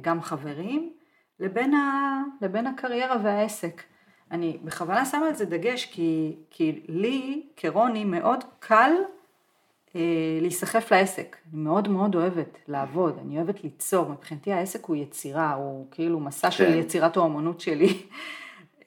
[0.00, 0.92] גם חברים,
[1.40, 3.82] לבין, ה, לבין הקריירה והעסק.
[4.30, 8.92] אני בכוונה שמה על זה דגש כי, כי לי כרוני מאוד קל
[9.96, 11.36] אה, להיסחף לעסק.
[11.52, 16.50] אני מאוד מאוד אוהבת לעבוד, אני אוהבת ליצור, מבחינתי העסק הוא יצירה, הוא כאילו מסע
[16.50, 16.56] כן.
[16.56, 17.88] של יצירת האומנות שלי.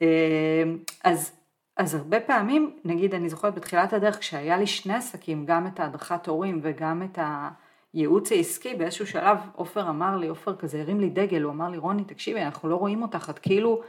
[0.02, 0.62] אה,
[1.04, 1.32] אז,
[1.76, 6.28] אז הרבה פעמים, נגיד אני זוכרת בתחילת הדרך כשהיה לי שני עסקים, גם את ההדרכת
[6.28, 7.48] הורים וגם את ה...
[7.94, 11.78] הייעוץ העסקי, באיזשהו שלב עופר אמר לי, עופר כזה הרים לי דגל, הוא אמר לי,
[11.78, 13.80] רוני, תקשיבי, אנחנו לא רואים אותך, את כאילו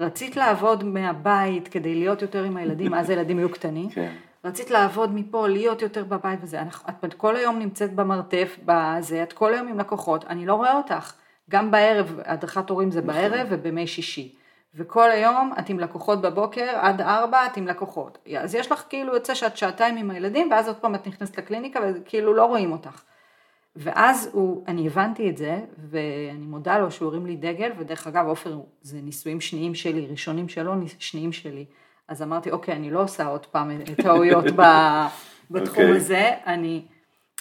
[0.00, 4.14] רצית לעבוד מהבית כדי להיות יותר עם הילדים, אז הילדים יהיו קטנים, כן.
[4.44, 6.62] רצית לעבוד מפה, להיות יותר בבית וזה,
[7.04, 11.12] את כל היום נמצאת במרתף, בזה, את כל היום עם לקוחות, אני לא רואה אותך.
[11.50, 13.14] גם בערב, הדרכת הורים זה נכון.
[13.14, 14.34] בערב ובימי שישי.
[14.74, 18.18] וכל היום את עם לקוחות בבוקר, עד ארבע את עם לקוחות.
[18.38, 21.80] אז יש לך כאילו יוצא שאת שעתיים עם הילדים, ואז עוד פעם את נכנסת לקליניקה
[21.84, 23.02] וכאילו לא רואים אותך.
[23.76, 25.60] ואז הוא, אני הבנתי את זה,
[25.90, 30.48] ואני מודה לו שהוא הרים לי דגל, ודרך אגב, עופר, זה נישואים שניים שלי, ראשונים
[30.48, 31.64] שלו, שניים שלי.
[32.08, 33.70] אז אמרתי, אוקיי, אני לא עושה עוד פעם
[34.02, 34.44] טעויות
[35.50, 35.86] בתחום okay.
[35.86, 35.96] אוקיי.
[35.96, 36.84] הזה, אני,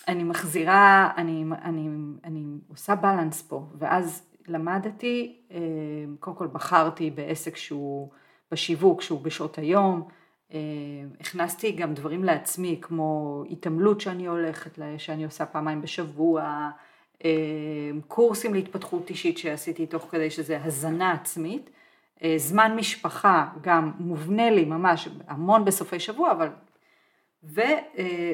[0.08, 1.90] אני מחזירה, אני, אני,
[2.24, 5.60] אני עושה בלנס פה, ואז למדתי, אה,
[6.20, 8.10] קודם כל בחרתי בעסק שהוא
[8.52, 10.08] בשיווק, שהוא בשעות היום,
[11.20, 16.70] הכנסתי גם דברים לעצמי, כמו התעמלות שאני הולכת, שאני עושה פעמיים בשבוע,
[17.26, 17.32] אה,
[18.08, 21.70] קורסים להתפתחות אישית שעשיתי תוך כדי שזה הזנה עצמית,
[22.24, 26.50] אה, זמן משפחה גם מובנה לי ממש המון בסופי שבוע, אבל...
[27.46, 27.62] ו,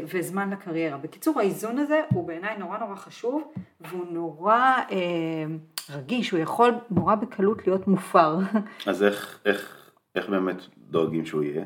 [0.05, 0.97] וזמן לקריירה.
[0.97, 3.43] בקיצור, האיזון הזה הוא בעיניי נורא נורא חשוב,
[3.81, 4.73] והוא נורא
[5.89, 8.37] רגיש, הוא יכול נורא בקלות להיות מופר.
[8.85, 11.65] אז איך, איך, איך באמת דואגים שהוא יהיה?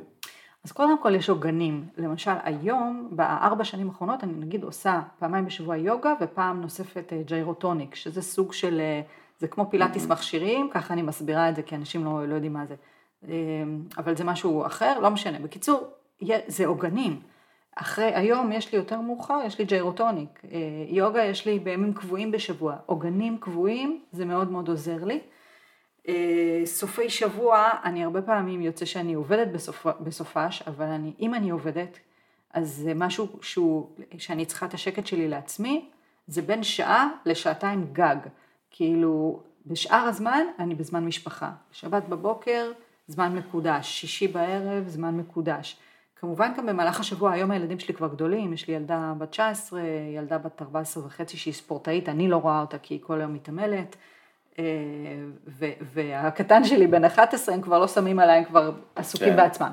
[0.65, 5.77] אז קודם כל יש עוגנים, למשל היום, בארבע שנים האחרונות אני נגיד עושה פעמיים בשבוע
[5.77, 8.81] יוגה ופעם נוספת ג'יירוטוניק, שזה סוג של,
[9.39, 12.65] זה כמו פילאטיס מכשירים, ככה אני מסבירה את זה כי אנשים לא, לא יודעים מה
[12.65, 12.75] זה,
[13.97, 15.39] אבל זה משהו אחר, לא משנה.
[15.39, 15.87] בקיצור,
[16.47, 17.19] זה עוגנים.
[17.75, 20.41] אחרי, היום יש לי יותר מאוחר, יש לי ג'יירוטוניק.
[20.87, 22.75] יוגה יש לי בימים קבועים בשבוע.
[22.85, 25.19] עוגנים קבועים, זה מאוד מאוד עוזר לי.
[26.65, 31.99] סופי שבוע, אני הרבה פעמים יוצא שאני עובדת בסופ, בסופש, אבל אני, אם אני עובדת,
[32.53, 35.89] אז זה משהו שהוא, שאני צריכה את השקט שלי לעצמי,
[36.27, 38.15] זה בין שעה לשעתיים גג.
[38.71, 41.51] כאילו, בשאר הזמן אני בזמן משפחה.
[41.71, 42.71] שבת בבוקר,
[43.07, 45.79] זמן מקודש, שישי בערב, זמן מקודש.
[46.15, 49.81] כמובן גם במהלך השבוע, היום הילדים שלי כבר גדולים, יש לי ילדה בת 19,
[50.15, 53.95] ילדה בת 14 וחצי שהיא ספורטאית, אני לא רואה אותה כי היא כל היום מתעמלת,
[55.93, 59.35] והקטן שלי בן 11, הם כבר לא שמים עליי, הם כבר עסוקים כן.
[59.35, 59.71] בעצמם.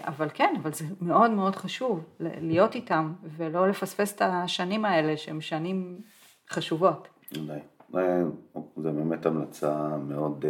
[0.00, 5.40] אבל כן, אבל זה מאוד מאוד חשוב להיות איתם ולא לפספס את השנים האלה שהן
[5.40, 6.00] שנים
[6.50, 7.08] חשובות.
[8.76, 10.44] זה באמת המלצה מאוד,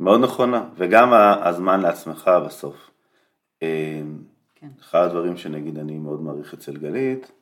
[0.00, 2.90] מאוד נכונה, וגם הזמן לעצמך בסוף.
[4.54, 4.68] כן.
[4.80, 7.32] אחד הדברים שנגיד אני מאוד מעריך אצל גלית,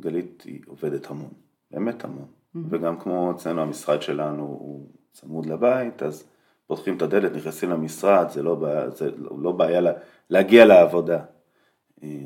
[0.00, 1.30] גלית היא עובדת המון,
[1.70, 2.26] באמת המון.
[2.56, 2.58] Mm-hmm.
[2.70, 6.24] וגם כמו אצלנו המשרד שלנו הוא צמוד לבית, אז
[6.66, 9.92] פותחים את הדלת, נכנסים למשרד, זה לא, בעיה, זה לא בעיה לה,
[10.30, 11.20] להגיע לעבודה.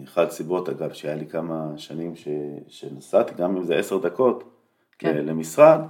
[0.05, 2.29] אחת הסיבות אגב שהיה לי כמה שנים ש,
[2.69, 4.45] שנסעתי, גם אם זה עשר דקות
[4.99, 5.27] כן.
[5.27, 5.81] למשרד,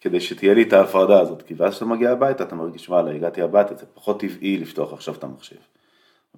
[0.00, 3.42] כדי שתהיה לי את ההפרדה הזאת, כי ואז כשאתה מגיע הביתה אתה מרגיש וואלה הגעתי
[3.42, 5.56] הביתה, זה פחות טבעי לפתוח עכשיו את המחשב.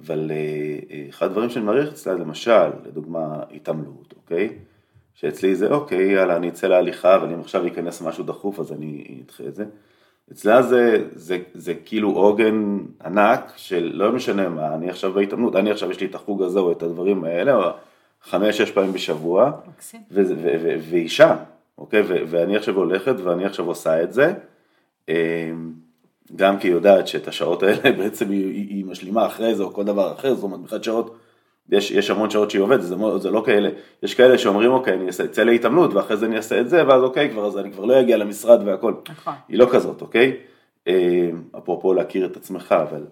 [0.01, 0.31] אבל
[1.09, 4.59] אחד הדברים שאני מעריך אצלה, למשל, לדוגמה התעמלות, אוקיי?
[5.16, 9.20] שאצלי זה אוקיי, יאללה, אני אצא להליכה, אבל אם עכשיו ייכנס משהו דחוף אז אני
[9.24, 9.64] אדחה את זה.
[10.33, 15.70] אצלה זה, זה, זה כאילו עוגן ענק של לא משנה מה, אני עכשיו בהתעמלות, אני
[15.70, 17.70] עכשיו יש לי את החוג הזה או את הדברים האלה, או
[18.22, 19.52] חמש-שש פעמים בשבוע,
[20.11, 21.37] והיא שם,
[21.79, 22.02] אוקיי?
[22.07, 24.35] ואני עכשיו הולכת ואני עכשיו עושה את זה.
[25.09, 25.14] אמ,
[26.37, 29.85] גם כי היא יודעת שאת השעות האלה בעצם היא, היא משלימה אחרי זה או כל
[29.85, 31.16] דבר אחר, זאת אומרת מבחינת שעות
[31.70, 33.68] יש, יש המון שעות שהיא עובדת, זה, זה לא כאלה,
[34.02, 37.31] יש כאלה שאומרים אוקיי אני אצא להתעמלות ואחרי זה אני אעשה את זה ואז אוקיי
[37.31, 39.35] כבר אז אני כבר לא אגיע למשרד והכל, נכון.
[39.48, 40.37] היא לא כזאת אוקיי,
[40.88, 43.07] אה, אפרופו להכיר את עצמך אבל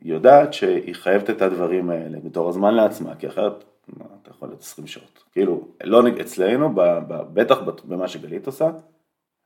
[0.00, 4.48] היא יודעת שהיא חייבת את הדברים האלה בתור הזמן לעצמה כי אחרת מה, אתה יכול
[4.48, 6.70] להיות 20 שעות, כאילו לא אצלנו
[7.08, 8.70] בטח במה שגלית עושה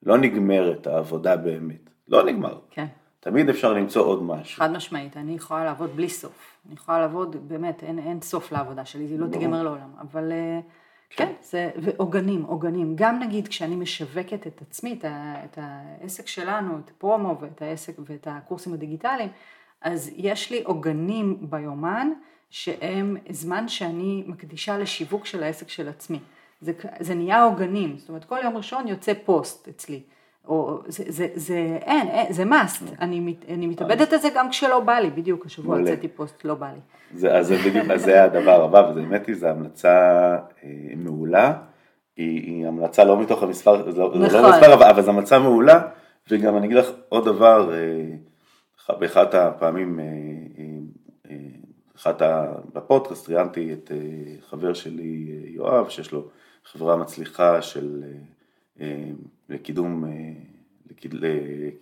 [0.03, 2.59] לא נגמרת העבודה באמת, לא נגמר.
[2.71, 2.87] כן.
[3.27, 4.59] תמיד אפשר למצוא עוד משהו.
[4.59, 6.57] חד משמעית, אני יכולה לעבוד בלי סוף.
[6.67, 9.91] אני יכולה לעבוד, באמת, אין, אין סוף לעבודה שלי, זה לא תיגמר לעולם.
[10.01, 10.61] אבל אה,
[11.11, 12.93] כן, כן זה, ועוגנים, עוגנים.
[12.97, 17.93] גם נגיד כשאני משווקת את עצמי, את, ה, את העסק שלנו, את פרומו ואת העסק
[17.99, 19.29] ואת הקורסים הדיגיטליים,
[19.81, 22.11] אז יש לי עוגנים ביומן,
[22.51, 26.19] שהם זמן שאני מקדישה לשיווק של העסק של עצמי.
[26.61, 30.03] זה, זה נהיה עוגנים, זאת אומרת כל יום ראשון יוצא פוסט אצלי.
[30.49, 34.81] או זה, זה, זה אין, אין, זה must, אני, אני מתאבדת על זה גם כשלא
[34.81, 36.81] בא לי, בדיוק השבוע הוצאתי פוסט, לא בא לי.
[37.15, 39.91] זה, אז זה בדיוק, אז זה הדבר הבא, וזה באמת זו המלצה
[40.65, 41.53] אה, מעולה,
[42.17, 44.43] היא, היא המלצה לא מתוך המספר, לא, לא נכון.
[44.43, 45.81] לא מספר, אבל, אבל זו המלצה מעולה,
[46.31, 51.37] וגם אני אגיד לך עוד דבר, אה, באחת הפעמים, אה,
[51.97, 52.23] אחת.
[52.75, 53.91] בפודקאסט ראיינתי את
[54.51, 56.29] חבר שלי יואב, שיש לו
[56.65, 58.05] חברה מצליחה של
[59.49, 60.05] לקידום,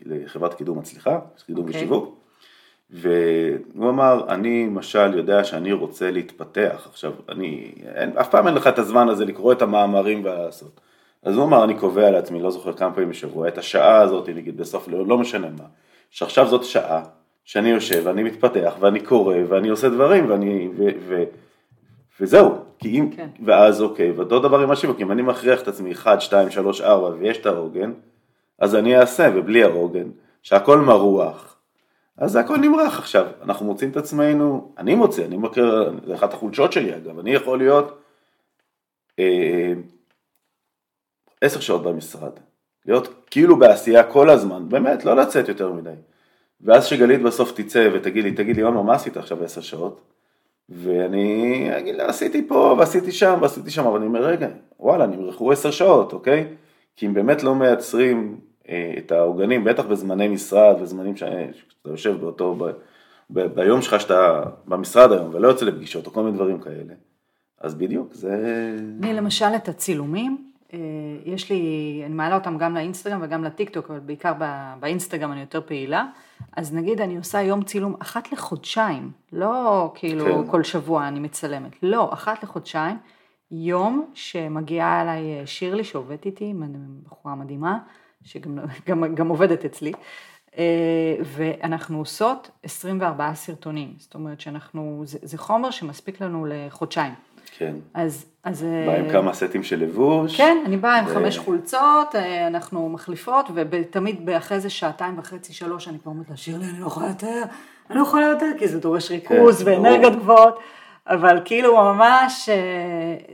[0.05, 1.69] לחברת קידום מצליחה, קידום okay.
[1.69, 1.81] אוקיי.
[1.81, 2.21] ושיווק,
[2.91, 8.67] והוא אמר, אני למשל יודע שאני רוצה להתפתח, עכשיו, אני, אין, אף פעם אין לך
[8.67, 10.81] את הזמן הזה לקרוא את המאמרים ולעשות.
[11.23, 14.57] אז הוא אמר, אני קובע לעצמי, לא זוכר כמה פעמים בשבוע, את השעה הזאת, נגיד
[14.57, 15.65] בסוף, לא, לא משנה מה,
[16.11, 17.03] שעכשיו זאת שעה
[17.45, 21.25] שאני יושב ואני מתפתח ואני קורא ואני עושה דברים ואני, ו, ו,
[22.21, 23.29] וזהו, כי אם, כן.
[23.45, 27.09] ואז אוקיי, ואותו דבר עם השיווק, אם אני מכריח את עצמי 1, 2, 3, 4
[27.09, 27.93] ויש את העוגן,
[28.59, 30.11] אז אני אעשה, ובלי העוגן,
[30.43, 31.57] שהכל מרוח,
[32.19, 36.35] אז זה הכל נמרח עכשיו, אנחנו מוצאים את עצמנו, אני מוצא, אני מכיר, זה אחת
[36.35, 37.99] החולשות שלי אגב, אני יכול להיות
[39.19, 39.73] אה,
[41.41, 42.33] עשר שעות במשרד,
[42.87, 45.95] להיות כאילו בעשייה כל הזמן, באמת, לא לצאת יותר מדי,
[46.61, 50.14] ואז שגלית בסוף תצא ותגיד לי, תגיד לי, עומר, מה עשית עכשיו עשר שעות?
[50.69, 54.49] ואני אגיד לה, עשיתי פה ועשיתי שם ועשיתי שם, אבל אני אומר, רגע,
[54.81, 56.47] וואלה, נמרחו עשר שעות, אוקיי?
[56.97, 62.55] כי אם באמת לא מייצרים אה, את העוגנים, בטח בזמני משרד וזמנים שאתה יושב באותו,
[62.55, 62.65] ב,
[63.31, 66.95] ב, ביום שלך שאתה במשרד היום ולא יוצא לפגישות או כל מיני דברים כאלה,
[67.61, 68.35] אז בדיוק, זה...
[69.03, 70.79] אני למשל את הצילומים, אה,
[71.25, 74.33] יש לי, אני מעלה אותם גם לאינסטגרם וגם לטיק טוק, אבל בעיקר
[74.81, 76.05] באינסטגרם אני יותר פעילה,
[76.57, 80.51] אז נגיד אני עושה יום צילום אחת לחודשיים, לא כאילו כן.
[80.51, 82.97] כל שבוע אני מצלמת, לא, אחת לחודשיים,
[83.51, 86.55] יום שמגיעה אליי אה, שירלי שעובדת איתי,
[87.07, 87.79] בחורה מדהימה,
[88.23, 89.93] שגם גם, גם עובדת אצלי,
[90.59, 97.15] אה, ואנחנו עושות 24 סרטונים, זאת אומרת שאנחנו, זה, זה חומר שמספיק לנו לחודשיים.
[97.59, 97.75] כן.
[97.95, 98.63] אז, אז...
[98.87, 100.37] בא עם אה, כמה סטים של לבוש.
[100.37, 105.53] כן, אני באה עם ו- חמש חולצות, אה, אנחנו מחליפות, ותמיד אחרי זה שעתיים וחצי,
[105.53, 107.43] שלוש, אני כבר אומרת לה, שירלי, אני לא יכולה יותר,
[107.91, 110.13] אני לא יכולה יותר, כי זה דורש ריכוז כן, ואנרגיות.
[110.17, 110.59] גבוהות,
[111.07, 112.55] אבל כאילו ממש, אה,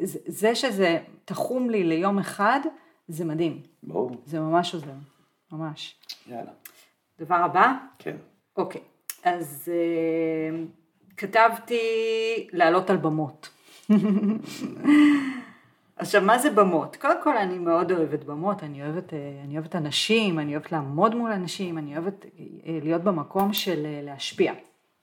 [0.02, 2.60] זה- זה שזה תחום לי ליום אחד,
[3.08, 4.10] זה מדהים, ברור.
[4.26, 4.86] זה ממש עוזר,
[5.52, 5.94] ממש.
[6.30, 6.50] יאללה.
[7.20, 8.16] דבר הבא, כן.
[8.56, 8.80] אוקיי,
[9.24, 10.58] אז אה,
[11.16, 11.78] כתבתי
[12.52, 13.48] לעלות על במות.
[15.96, 16.96] עכשיו, מה זה במות?
[16.96, 21.14] קודם כל, אני מאוד אוהבת במות, אני אוהבת, אה, אני אוהבת אנשים, אני אוהבת לעמוד
[21.14, 22.28] מול אנשים, אני אוהבת אה,
[22.82, 24.52] להיות במקום של אה, להשפיע.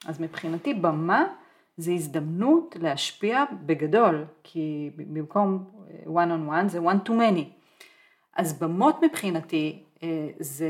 [0.08, 1.26] אז מבחינתי, במה
[1.78, 5.66] זה הזדמנות להשפיע בגדול, כי במקום
[6.06, 7.44] one on one זה one to many.
[8.36, 9.84] אז במות מבחינתי
[10.40, 10.70] זה,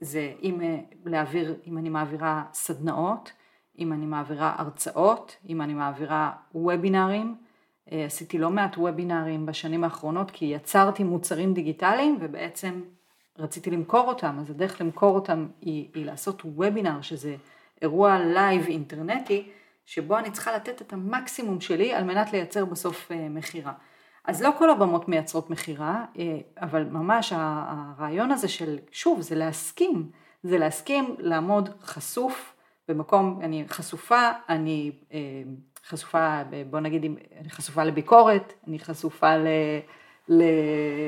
[0.00, 0.60] זה אם
[1.04, 3.32] להעביר, אם אני מעבירה סדנאות,
[3.78, 7.34] אם אני מעבירה הרצאות, אם אני מעבירה וובינארים,
[7.92, 12.80] אה, עשיתי לא מעט וובינארים בשנים האחרונות כי יצרתי מוצרים דיגיטליים ובעצם
[13.38, 17.36] רציתי למכור אותם, אז הדרך למכור אותם היא, היא לעשות וובינאר שזה
[17.82, 19.48] אירוע לייב אינטרנטי
[19.86, 23.72] שבו אני צריכה לתת את המקסימום שלי על מנת לייצר בסוף אה, מכירה.
[24.24, 30.10] אז לא כל הבמות מייצרות מכירה, אה, אבל ממש הרעיון הזה של, שוב, זה להסכים,
[30.42, 32.53] זה להסכים לעמוד חשוף
[32.88, 35.18] במקום, אני חשופה, אני אה,
[35.86, 37.04] חשופה, בוא נגיד,
[37.40, 39.46] אני חשופה לביקורת, אני חשופה ל...
[40.28, 40.42] ל...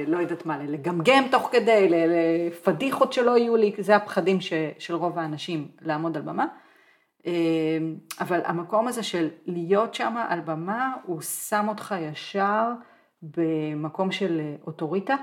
[0.07, 4.53] לא יודעת מה, לגמגם תוך כדי, לפדיחות שלא יהיו לי, זה הפחדים ש...
[4.79, 6.47] של רוב האנשים לעמוד על במה.
[7.27, 7.33] אה,
[8.21, 12.73] אבל המקום הזה של להיות שם על במה, הוא שם אותך ישר
[13.23, 15.17] במקום של אוטוריטה,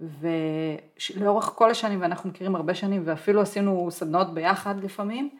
[0.00, 5.30] ולאורך כל השנים, ואנחנו מכירים הרבה שנים, ואפילו עשינו סדנאות ביחד לפעמים,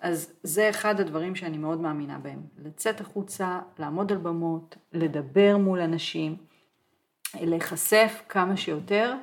[0.00, 2.42] אז זה אחד הדברים שאני מאוד מאמינה בהם.
[2.58, 6.36] לצאת החוצה, לעמוד על במות, לדבר מול אנשים,
[7.40, 9.14] להיחשף כמה שיותר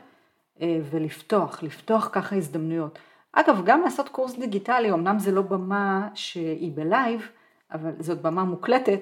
[0.61, 2.99] אה, ולפתוח, לפתוח ככה הזדמנויות.
[3.31, 7.29] אגב, גם לעשות קורס דיגיטלי, אמנם זה לא במה שהיא בלייב,
[7.71, 8.99] אבל זאת במה מוקלטת,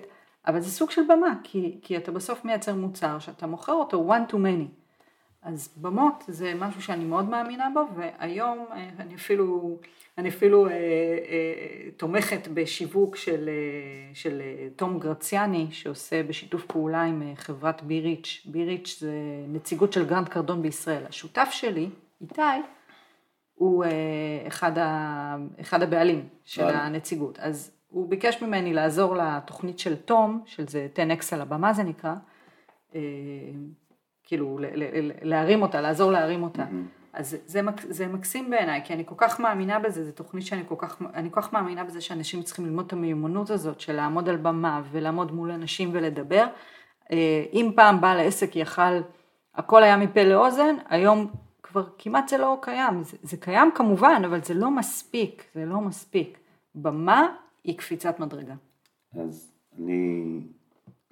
[0.48, 4.32] אבל זה סוג של במה, כי, כי אתה בסוף מייצר מוצר שאתה מוכר אותו one
[4.32, 4.85] to many.
[5.45, 9.77] אז במות זה משהו שאני מאוד מאמינה בו, והיום אה, אני אפילו,
[10.17, 10.77] אני אפילו אה, אה,
[11.97, 18.41] תומכת בשיווק של, אה, של אה, תום גרציאני, שעושה בשיתוף פעולה עם אה, חברת ביריץ'.
[18.45, 19.12] ביריץ' זה
[19.47, 21.05] נציגות של גרנט קרדון בישראל.
[21.05, 21.89] השותף שלי,
[22.21, 22.41] איתי,
[23.53, 23.89] הוא אה,
[24.47, 26.86] אחד, ה, אחד הבעלים של וואלה.
[26.86, 27.39] הנציגות.
[27.39, 32.13] אז הוא ביקש ממני לעזור לתוכנית של תום, של זה 10x על הבמה זה נקרא,
[32.95, 33.01] אה,
[34.26, 34.60] כאילו
[35.22, 36.64] להרים אותה, לעזור להרים אותה.
[37.14, 40.46] אז זה, זה, מק- זה מקסים בעיניי, כי אני כל כך מאמינה בזה, זו תוכנית
[40.46, 43.94] שאני כל כך, אני כל כך מאמינה בזה שאנשים צריכים ללמוד את המיומנות הזאת של
[43.96, 46.46] לעמוד על במה ולעמוד מול אנשים ולדבר.
[47.12, 48.82] אה, אם פעם בעל העסק יכל,
[49.56, 51.32] הכל היה מפה לאוזן, היום
[51.64, 53.04] כבר כמעט זה לא קיים.
[53.04, 56.38] זה, זה קיים כמובן, אבל זה לא מספיק, זה לא מספיק.
[56.76, 57.28] במה
[57.64, 58.54] היא קפיצת מדרגה.
[59.22, 60.40] אז אני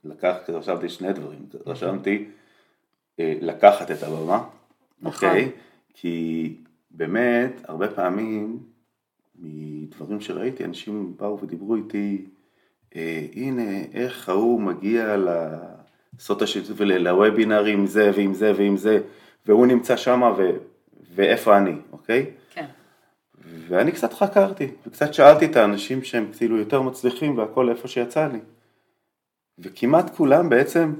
[0.03, 1.45] לקחתי, רשמתי שני דברים.
[1.65, 2.29] רשמתי
[3.19, 4.43] לקחת את הבמה,
[5.01, 5.29] נכון.
[5.29, 5.51] אוקיי?
[5.93, 6.55] כי
[6.91, 8.59] באמת, הרבה פעמים,
[9.39, 12.25] מדברים שראיתי, אנשים באו ודיברו איתי,
[12.95, 18.99] אה, הנה, איך ההוא מגיע לעשות את השיתוף, לוובינר עם זה ועם זה ועם זה,
[19.45, 20.49] והוא נמצא שם ו...
[21.15, 22.25] ואיפה אני, אוקיי?
[22.53, 22.65] כן.
[23.67, 28.39] ואני קצת חקרתי, וקצת שאלתי את האנשים שהם כאילו יותר מצליחים והכל איפה שיצא לי.
[29.59, 30.93] וכמעט כולם בעצם,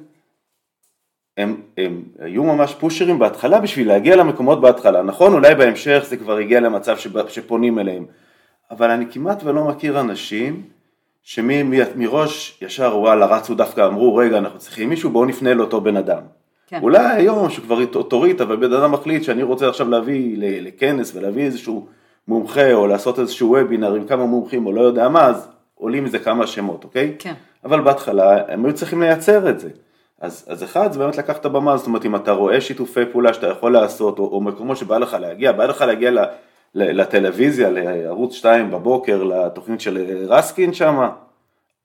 [1.38, 5.02] הם, הם היו ממש פושרים בהתחלה בשביל להגיע למקומות בהתחלה.
[5.02, 8.06] נכון, אולי בהמשך זה כבר הגיע למצב שב, שפונים אליהם,
[8.72, 10.64] אבל אני כמעט ולא מכיר אנשים
[11.24, 16.22] שמראש ישר וואלה רצו דווקא אמרו רגע אנחנו צריכים מישהו בואו נפנה לאותו בן אדם.
[16.68, 16.80] כן.
[16.82, 21.88] אולי היום שכבר אוטוריטה ובן אדם מחליט שאני רוצה עכשיו להביא לכנס ולהביא איזשהו
[22.28, 26.20] מומחה או לעשות איזשהו וובינר עם כמה מומחים או לא יודע מה אז עולים מזה
[26.20, 27.16] כמה שמות אוקיי?
[27.20, 27.34] כן.
[27.66, 29.70] אבל בהתחלה הם היו צריכים לייצר את זה.
[30.24, 33.34] אז, אז אחד זה באמת לקחת את הבמה, זאת אומרת אם אתה רואה שיתופי פעולה
[33.34, 36.20] שאתה יכול לעשות או, או מקומות שבא לך להגיע, בא לך להגיע ל,
[36.76, 41.12] ל, לטלוויזיה, לערוץ 2 בבוקר, לתוכנית של רסקין שמה,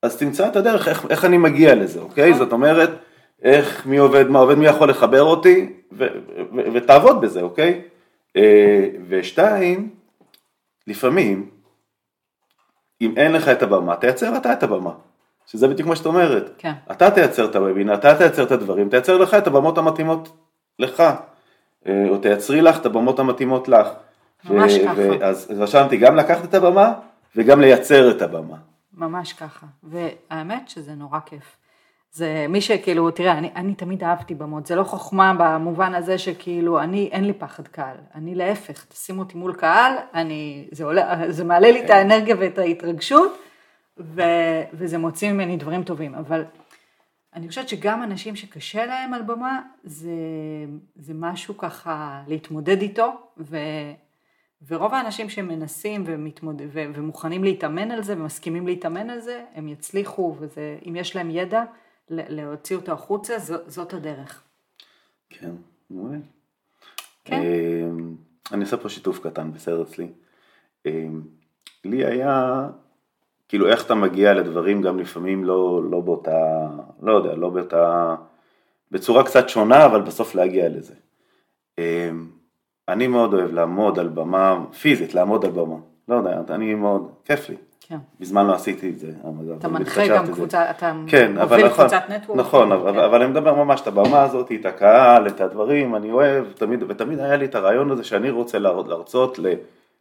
[0.02, 2.34] אז תמצא את הדרך איך, איך אני מגיע לזה, אוקיי?
[2.34, 2.90] זאת אומרת,
[3.42, 7.82] איך, מי עובד, מה עובד, מי יכול לחבר אותי, ו, ו, ו, ותעבוד בזה, אוקיי?
[8.36, 9.90] אה, ושתיים,
[10.86, 11.50] לפעמים,
[13.00, 14.92] אם אין לך את הבמה, תייצר אתה את הבמה.
[15.50, 16.50] שזה בדיוק מה שאת אומרת.
[16.58, 16.72] כן.
[16.92, 20.28] אתה תייצר את הוובינר, אתה תייצר את הדברים, תייצר לך את הבמות המתאימות
[20.78, 21.02] לך,
[21.86, 23.88] אה, או תייצרי לך את הבמות המתאימות לך.
[24.44, 25.26] ממש ככה.
[25.26, 26.92] אז רשמתי גם לקחת את הבמה
[27.36, 28.56] וגם לייצר את הבמה.
[28.94, 31.56] ממש ככה, והאמת שזה נורא כיף.
[32.12, 36.80] זה מי שכאילו, תראה, אני, אני תמיד אהבתי במות, זה לא חוכמה במובן הזה שכאילו,
[36.80, 41.44] אני, אין לי פחד קהל, אני להפך, תשימו אותי מול קהל, אני, זה, עולה, זה
[41.44, 43.38] מעלה לי את האנרגיה ואת ההתרגשות,
[43.98, 44.22] ו,
[44.72, 46.44] וזה מוציא ממני דברים טובים, אבל
[47.34, 50.10] אני חושבת שגם אנשים שקשה להם על במה, זה,
[50.96, 53.56] זה משהו ככה להתמודד איתו, ו,
[54.66, 56.62] ורוב האנשים שמנסים ומתמוד...
[56.68, 56.84] ו...
[56.94, 61.64] ומוכנים להתאמן על זה ומסכימים להתאמן על זה, הם יצליחו, ואם יש להם ידע,
[62.10, 63.52] להוציא אותו החוצה, ז...
[63.66, 64.42] זאת הדרך.
[65.30, 65.50] כן,
[65.90, 66.18] מעולה.
[67.24, 67.40] כן.
[67.40, 67.88] אה,
[68.52, 70.08] אני עושה פה שיתוף קטן, בסדר אצלי.
[70.86, 71.06] אה,
[71.84, 72.66] לי היה,
[73.48, 76.66] כאילו איך אתה מגיע לדברים גם לפעמים לא, לא באותה,
[77.02, 78.14] לא יודע, לא באותה,
[78.90, 80.94] בצורה קצת שונה, אבל בסוף להגיע לזה.
[81.78, 82.10] אה,
[82.88, 85.76] אני מאוד אוהב לעמוד על במה, פיזית, לעמוד על במה.
[86.08, 87.56] לא יודע, אני מאוד, כיף לי.
[87.80, 87.98] כן.
[88.20, 89.12] מזמן לא עשיתי את זה.
[89.58, 92.38] אתה מנחה גם קבוצה, אתה כן, מוביל נכון, קבוצת נטוורק.
[92.40, 92.98] נכון, אבל, כן.
[92.98, 97.20] אבל אני מדבר ממש את הבמה הזאת, את הקהל, את הדברים, אני אוהב, תמיד, ותמיד
[97.20, 99.38] היה לי את הרעיון הזה שאני רוצה להרצות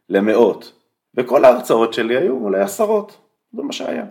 [0.08, 0.72] למאות.
[1.14, 3.18] וכל ההרצאות שלי היו אולי עשרות,
[3.52, 4.04] זה מה שהיה.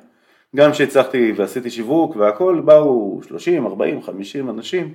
[0.55, 4.93] גם כשהצלחתי ועשיתי שיווק והכל, באו 30, 40, 50 אנשים.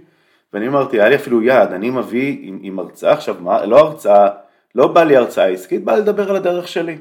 [0.53, 4.28] ואני אמרתי, היה לי אפילו יעד, אני מביא עם, עם הרצאה עכשיו, מה, לא הרצאה,
[4.74, 6.99] לא בא לי הרצאה עסקית, בא לדבר על הדרך שלי.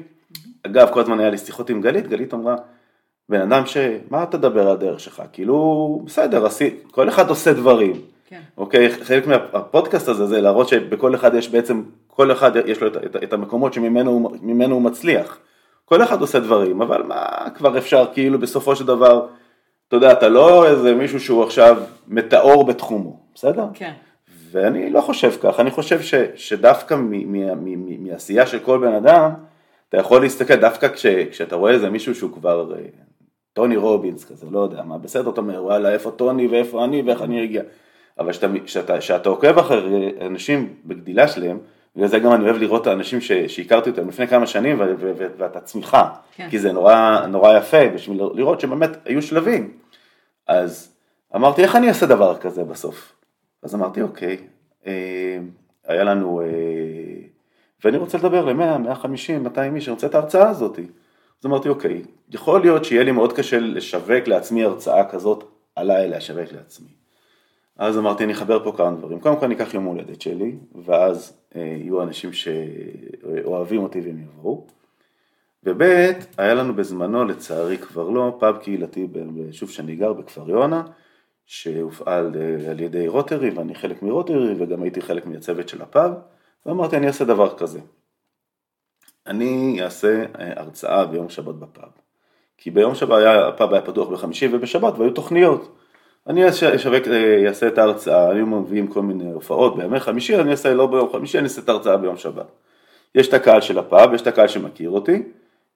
[0.66, 2.56] אגב, כל הזמן היה לי שיחות עם גלית, גלית אמרה,
[3.28, 3.76] בן אדם ש...
[4.10, 5.22] מה תדבר על הדרך שלך?
[5.32, 6.70] כאילו, בסדר, עשי...
[6.90, 7.92] כל אחד עושה דברים.
[8.28, 8.40] כן.
[8.56, 12.96] אוקיי, חלק מהפודקאסט הזה זה להראות שבכל אחד יש בעצם, כל אחד יש לו את,
[12.96, 15.38] את, את המקומות שממנו הוא מצליח.
[15.92, 19.26] כל אחד עושה דברים, אבל מה כבר אפשר כאילו בסופו של דבר,
[19.88, 23.20] אתה יודע, אתה לא איזה מישהו שהוא עכשיו מטאור בתחומו.
[23.34, 23.66] בסדר?
[23.74, 23.92] כן.
[24.50, 26.96] ואני לא חושב כך, אני חושב ש, שדווקא
[27.98, 29.30] מעשייה של כל בן אדם,
[29.88, 32.80] אתה יכול להסתכל, דווקא כש, כשאתה רואה איזה מישהו שהוא כבר אה,
[33.52, 37.22] טוני רובינס כזה, לא יודע מה, בסדר, אתה אומר, וואלה, איפה טוני ואיפה אני ואיך
[37.22, 37.62] אני אגיע.
[38.18, 38.32] אבל
[38.98, 41.58] כשאתה עוקב אחרי אנשים בגדילה שלהם,
[41.96, 44.80] בגלל זה גם אני אוהב לראות את האנשים שהכרתי אותם לפני כמה שנים
[45.38, 46.50] ואתה צמיחה, כן.
[46.50, 49.76] כי זה נורא, נורא יפה בשביל לראות שבאמת היו שלבים.
[50.48, 50.94] אז
[51.36, 53.12] אמרתי, איך אני אעשה דבר כזה בסוף?
[53.62, 54.36] אז אמרתי, אוקיי,
[54.86, 55.38] אה,
[55.86, 56.46] היה לנו, אה,
[57.84, 60.78] ואני רוצה לדבר ל-100, 150, 200 איש, אני רוצה את ההרצאה הזאת.
[61.40, 65.44] אז אמרתי, אוקיי, יכול להיות שיהיה לי מאוד קשה לשווק לעצמי הרצאה כזאת,
[65.76, 66.88] עליי לשווק לעצמי.
[67.78, 69.20] אז אמרתי, אני אחבר פה כמה דברים.
[69.20, 74.66] קודם כל אני אקח יום הולדת שלי, ואז יהיו אנשים שאוהבים אותי והם יבואו.
[75.64, 75.82] וב'
[76.38, 80.82] היה לנו בזמנו, לצערי כבר לא, פאב קהילתי ביישוב שאני גר, בכפר יונה,
[81.46, 86.12] שהופעל אה, על ידי רוטרי ואני חלק מרוטרי וגם הייתי חלק מהצוות של הפאב
[86.66, 87.80] ואמרתי אני אעשה דבר כזה.
[89.26, 91.90] אני אעשה אה, הרצאה ביום שבת בפאב.
[92.58, 95.76] כי ביום שבת היה, הפאב היה פתוח בחמישי ובשבת והיו תוכניות.
[96.26, 100.74] אני אשווק, אה, אעשה את ההרצאה, היו מביאים כל מיני הופעות בימי חמישי, אני אעשה
[100.74, 102.46] לא ביום חמישי, אני אעשה את ההרצאה ביום שבת.
[103.14, 105.22] יש את הקהל של הפאב, יש את הקהל שמכיר אותי,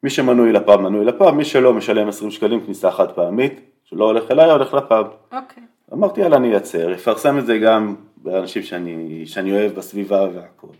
[0.03, 4.31] מי שמנוי לפאב מנוי לפאב, מי שלא משלם 20 שקלים כניסה חד פעמית, שלא הולך
[4.31, 5.07] אליי, הולך לפאב.
[5.33, 5.63] אוקיי.
[5.93, 10.73] אמרתי יאללה אני אייצר, אפרסם את זה גם באנשים שאני, שאני אוהב בסביבה והכל.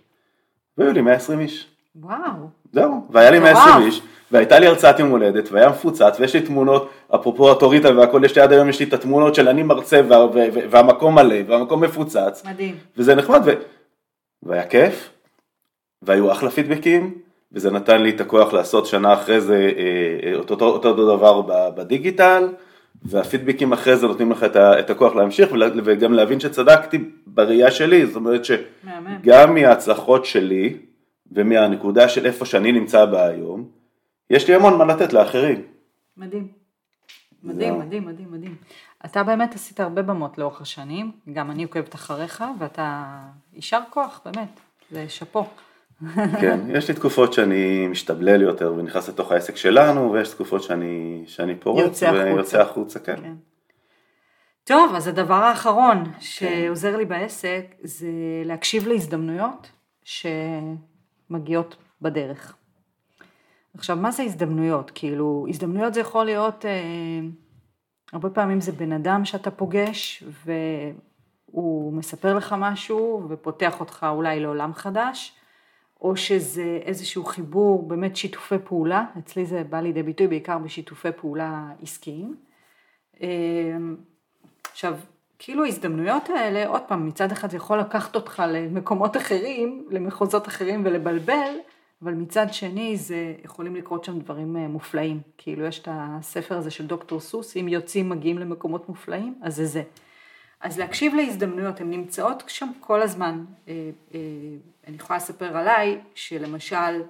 [0.79, 1.76] והיו לי 120 איש.
[2.03, 2.49] וואו.
[2.73, 6.91] זהו, והיה לי 120 איש, והייתה לי הרצאת יום הולדת, והיה מפוצץ, ויש לי תמונות,
[7.15, 10.25] אפרופו אוטוריטה והכל, יש לי עד היום, יש לי את התמונות של אני מרצה וה,
[10.25, 12.43] וה, וה, והמקום מלא, והמקום מפוצץ.
[12.47, 12.75] מדהים.
[12.97, 13.51] וזה נחמד, ו...
[14.43, 15.11] והיה כיף,
[16.03, 17.15] והיו אחלה פידבקים,
[17.53, 21.43] וזה נתן לי את הכוח לעשות שנה אחרי זה אה, אה, אותו, אותו, אותו דבר
[21.71, 22.49] בדיגיטל,
[23.03, 25.49] והפידבקים אחרי זה נותנים לך את הכוח להמשיך
[25.85, 30.77] וגם להבין שצדקתי בראייה שלי, זאת אומרת שגם מההצלחות שלי
[31.33, 33.69] ומהנקודה של איפה שאני נמצא בה היום,
[34.31, 35.63] יש לי המון מה לתת לאחרים.
[36.17, 36.49] מדהים.
[37.43, 38.55] מדהים, מדהים, מדהים, מדהים.
[39.05, 43.17] אתה באמת עשית הרבה במות לאורך השנים, גם אני עוקבת אחריך, ואתה
[43.53, 44.61] יישר כוח, באמת,
[44.91, 45.45] זה שאפו.
[46.41, 51.55] כן, יש לי תקופות שאני משתבלל יותר ונכנס לתוך העסק שלנו, ויש תקופות שאני, שאני
[51.55, 53.17] פורץ ויוצא החוצה, כן.
[53.23, 53.35] כן.
[54.65, 56.11] טוב, אז הדבר האחרון כן.
[56.21, 56.97] שעוזר.
[56.97, 58.09] לי בעסק זה
[58.45, 59.71] להקשיב להזדמנויות
[61.29, 62.57] שמגיעות בדרך.
[63.75, 64.91] עכשיו, מה זה הזדמנויות?
[64.95, 67.21] כאילו, הזדמנויות זה יכול להיות, אה,
[68.13, 74.75] הרבה פעמים זה בן אדם שאתה פוגש והוא מספר לך משהו ופותח אותך אולי לעולם
[74.75, 75.37] חדש.
[76.01, 81.69] או שזה איזשהו חיבור, באמת שיתופי פעולה, אצלי זה בא לידי ביטוי בעיקר בשיתופי פעולה
[81.83, 82.37] עסקיים.
[83.23, 83.77] אה,
[84.71, 84.99] עכשיו,
[85.39, 90.83] כאילו ההזדמנויות האלה, עוד פעם, מצד אחד זה יכול לקחת אותך למקומות אחרים, למחוזות אחרים
[90.85, 91.55] ולבלבל,
[92.03, 95.21] אבל מצד שני זה יכולים לקרות שם דברים אה, מופלאים.
[95.39, 99.67] כאילו יש את הספר הזה של דוקטור סוס, אם יוצאים מגיעים למקומות מופלאים, אז זה
[99.67, 99.83] זה.
[100.61, 103.45] אז להקשיב להזדמנויות, הן נמצאות שם כל הזמן.
[103.69, 104.21] אה, אה,
[104.87, 107.03] אני יכולה לספר עליי, שלמשל,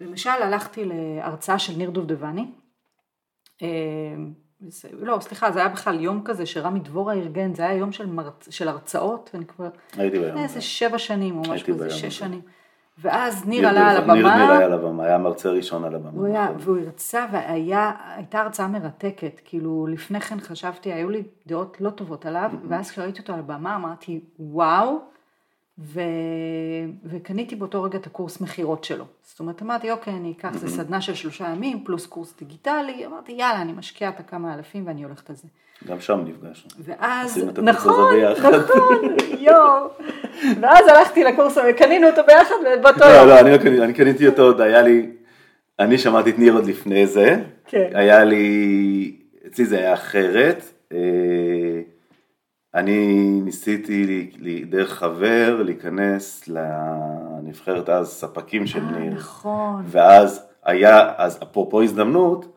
[0.00, 2.46] למשל הלכתי להרצאה של ניר דובדבני,
[5.00, 8.48] לא, סליחה, זה היה בכלל יום כזה שרמי דבורה ארגן, זה היה יום של, מרצ...
[8.50, 9.68] של הרצאות, אני כבר...
[9.96, 10.38] הייתי ביום.
[10.38, 12.40] איזה שבע שנים או משהו כזה, שש שנים.
[12.98, 14.14] ואז ניר עלה על הבמה.
[14.14, 16.10] ניר, ניר היה על הבמה, היה מרצה ראשון על הבמה.
[16.14, 21.90] הוא היה, והוא הרצה, והייתה הרצאה מרתקת, כאילו לפני כן חשבתי, היו לי דעות לא
[21.90, 24.98] טובות עליו, ואז כשראיתי אותו על הבמה אמרתי, וואו,
[25.78, 26.00] ו...
[27.04, 29.04] וקניתי באותו רגע את הקורס מכירות שלו.
[29.22, 33.32] זאת אומרת, אמרתי, אוקיי, אני אקח, זה סדנה של שלושה ימים, פלוס קורס דיגיטלי, אמרתי,
[33.32, 35.48] יאללה, אני משקיעה את הכמה אלפים ואני הולכת על זה.
[35.86, 36.70] גם שם נפגשנו.
[36.84, 38.14] ואז, נכון,
[38.54, 39.16] נכון,
[39.46, 39.88] יואו.
[40.60, 43.28] ואז הלכתי לקורס, וקנינו אותו ביחד באותו לא, יום.
[43.28, 45.10] לא, לא, אני לא קניתי, אני קניתי אותו עוד, היה לי,
[45.78, 47.42] אני שמעתי את ניר עוד לפני זה.
[47.66, 47.88] כן.
[47.94, 49.16] היה לי,
[49.46, 50.64] אצלי זה היה אחרת.
[52.74, 54.30] אני ניסיתי
[54.70, 59.14] דרך חבר להיכנס לנבחרת אז ספקים של אה, ניר.
[59.14, 59.82] נכון.
[59.86, 62.56] ואז היה, אז אפרופו הזדמנות,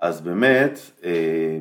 [0.00, 1.58] אז באמת, אה,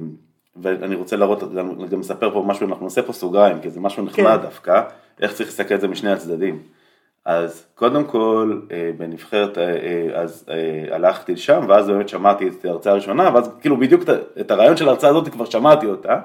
[0.56, 4.38] ואני רוצה להראות, גם, לספר פה משהו, אנחנו נעשה פה סוגריים, כי זה משהו נחמד
[4.38, 4.42] כן.
[4.42, 4.82] דווקא,
[5.22, 6.60] איך צריך להסתכל על זה משני הצדדים.
[7.26, 9.58] אז קודם כל, אה, בנבחרת,
[10.14, 10.46] אז
[10.92, 14.04] הלכתי לשם, ואז באמת שמעתי את ההרצאה הראשונה, ואז כאילו בדיוק
[14.40, 16.20] את הרעיון של ההרצאה הזאת כבר שמעתי אותה.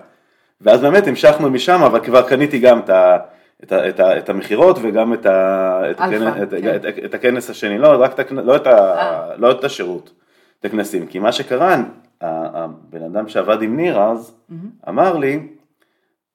[0.60, 3.16] ואז באמת המשכנו משם, אבל כבר קניתי גם את, ה,
[3.62, 6.42] את, ה, את, ה, את המכירות וגם את, ה, את, הכנס, כן.
[6.42, 9.36] את, את, את, את הכנס השני, לא, רק את, לא, את ה, אה.
[9.36, 10.12] לא את השירות,
[10.60, 11.76] את הכנסים, כי מה שקרה,
[12.20, 14.88] הבן אדם שעבד עם ניר אז, mm-hmm.
[14.88, 15.40] אמר לי,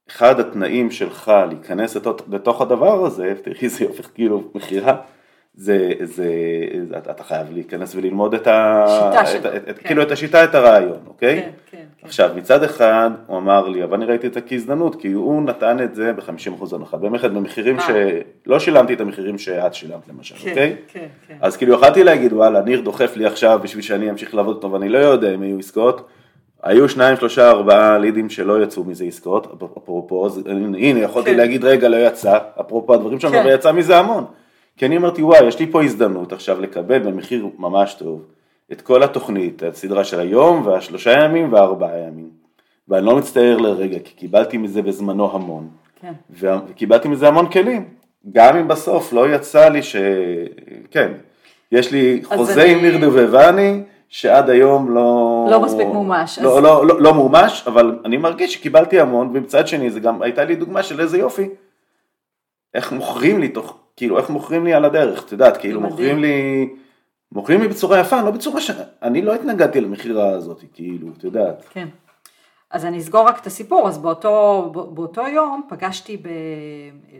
[0.09, 1.97] אחד התנאים שלך להיכנס
[2.31, 4.97] לתוך הדבר הזה, תראי זה הופך כאילו מכירה,
[5.55, 6.25] זה, זה,
[6.97, 8.85] אתה חייב להיכנס וללמוד את ה...
[8.87, 9.51] שיטה שלו.
[9.51, 9.73] כן.
[9.83, 11.41] כאילו את השיטה, את הרעיון, אוקיי?
[11.41, 12.07] כן, כן, כן.
[12.07, 15.83] עכשיו, מצד אחד הוא אמר לי, אבל אני ראיתי את זה כהזדמנות, כי הוא נתן
[15.83, 17.85] את זה ב-50% הנחה, באמת במחירים אה.
[18.45, 20.75] שלא שילמתי את המחירים שאת שילמת למשל, כן, אוקיי?
[20.87, 21.37] כן, כן.
[21.41, 24.89] אז כאילו יכלתי להגיד, וואלה, ניר דוחף לי עכשיו בשביל שאני אמשיך לעבוד אותו, ואני
[24.89, 26.07] לא יודע אם יהיו עסקאות.
[26.63, 30.27] היו שניים, שלושה, ארבעה לידים שלא יצאו מזה עסקאות, אפרופו,
[30.75, 31.37] הנה יכולתי כן.
[31.37, 33.45] להגיד רגע לא יצא, אפרופו הדברים שלנו, כן.
[33.45, 34.25] ויצא מזה המון.
[34.77, 38.25] כי אני אמרתי, וואי, יש לי פה הזדמנות עכשיו לקבל במחיר ממש טוב
[38.71, 42.29] את כל התוכנית, הסדרה של היום והשלושה ימים והארבעה ימים.
[42.87, 45.69] ואני לא מצטער לרגע, כי קיבלתי מזה בזמנו המון.
[46.01, 46.13] כן.
[46.29, 47.85] וקיבלתי מזה המון כלים.
[48.31, 49.95] גם אם בסוף לא יצא לי ש...
[50.91, 51.11] כן,
[51.71, 52.71] יש לי חוזה אני...
[52.71, 55.47] עם ניר דובבני, שעד היום לא...
[55.51, 56.39] לא מספיק מומש.
[56.39, 56.63] לא, אז...
[56.63, 60.55] לא, לא, לא מומש, אבל אני מרגיש שקיבלתי המון, ומצד שני זה גם הייתה לי
[60.55, 61.49] דוגמה של איזה יופי.
[62.73, 65.81] איך מוכרים לי תוך כאילו איך מוכרים לי על הדרך, את יודעת, כאילו.
[65.81, 66.69] מוכרים לי,
[67.31, 68.71] מוכרים לי בצורה יפה, לא בצורה ש...
[69.01, 71.65] אני לא התנגדתי למכירה הזאת, כאילו, את יודעת.
[71.69, 71.87] כן.
[72.71, 76.27] אז אני אסגור רק את הסיפור, אז באותו, באותו יום פגשתי, ב...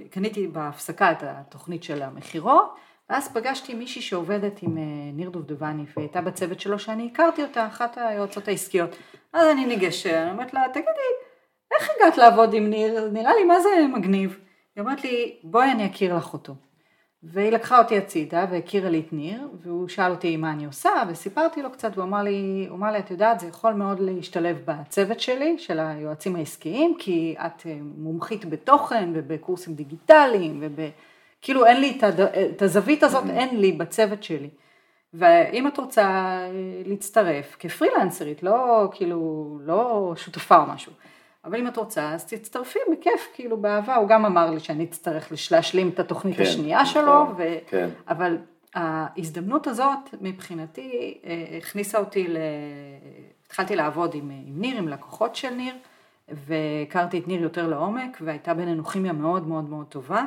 [0.09, 2.75] קניתי בהפסקה את התוכנית של המכירות,
[3.09, 7.67] ואז פגשתי מישהי שעובדת עם אה, ניר דובדבני, והיא הייתה בצוות שלו שאני הכרתי אותה,
[7.67, 8.95] אחת היועצות העסקיות.
[9.33, 11.11] אז אני ניגשת, אני אומרת לה, תגידי,
[11.79, 13.09] איך הגעת לעבוד עם ניר?
[13.11, 14.37] נראה לי מה זה מגניב.
[14.75, 16.53] היא אומרת לי, בואי אני אכיר לך אותו.
[17.23, 21.61] והיא לקחה אותי הצידה והכירה לי את ניר, והוא שאל אותי מה אני עושה, וסיפרתי
[21.61, 25.19] לו קצת, והוא אמר לי, הוא אמר לי, את יודעת, זה יכול מאוד להשתלב בצוות
[25.19, 31.99] שלי, של היועצים העסקיים, כי את אה, מומחית בתוכן ובקורסים דיגיטליים, וכאילו אין לי
[32.55, 34.49] את הזווית הזאת, אין לי בצוות שלי.
[35.13, 36.49] ואם את רוצה אה,
[36.85, 40.91] להצטרף כפרילנסרית, לא כאילו, לא שותפה או משהו.
[41.45, 45.51] אבל אם את רוצה, אז תצטרפי בכיף, כאילו באהבה, הוא גם אמר לי שאני אצטרך
[45.51, 47.43] להשלים את התוכנית כן, השנייה נכון, שלו, ו...
[47.67, 47.89] כן.
[48.07, 48.37] אבל
[48.75, 52.37] ההזדמנות הזאת מבחינתי אה, הכניסה אותי, ל...
[53.45, 55.73] התחלתי לעבוד עם, עם ניר, עם לקוחות של ניר,
[56.29, 60.25] והכרתי את ניר יותר לעומק, והייתה בינינו כימיה מאוד מאוד מאוד טובה,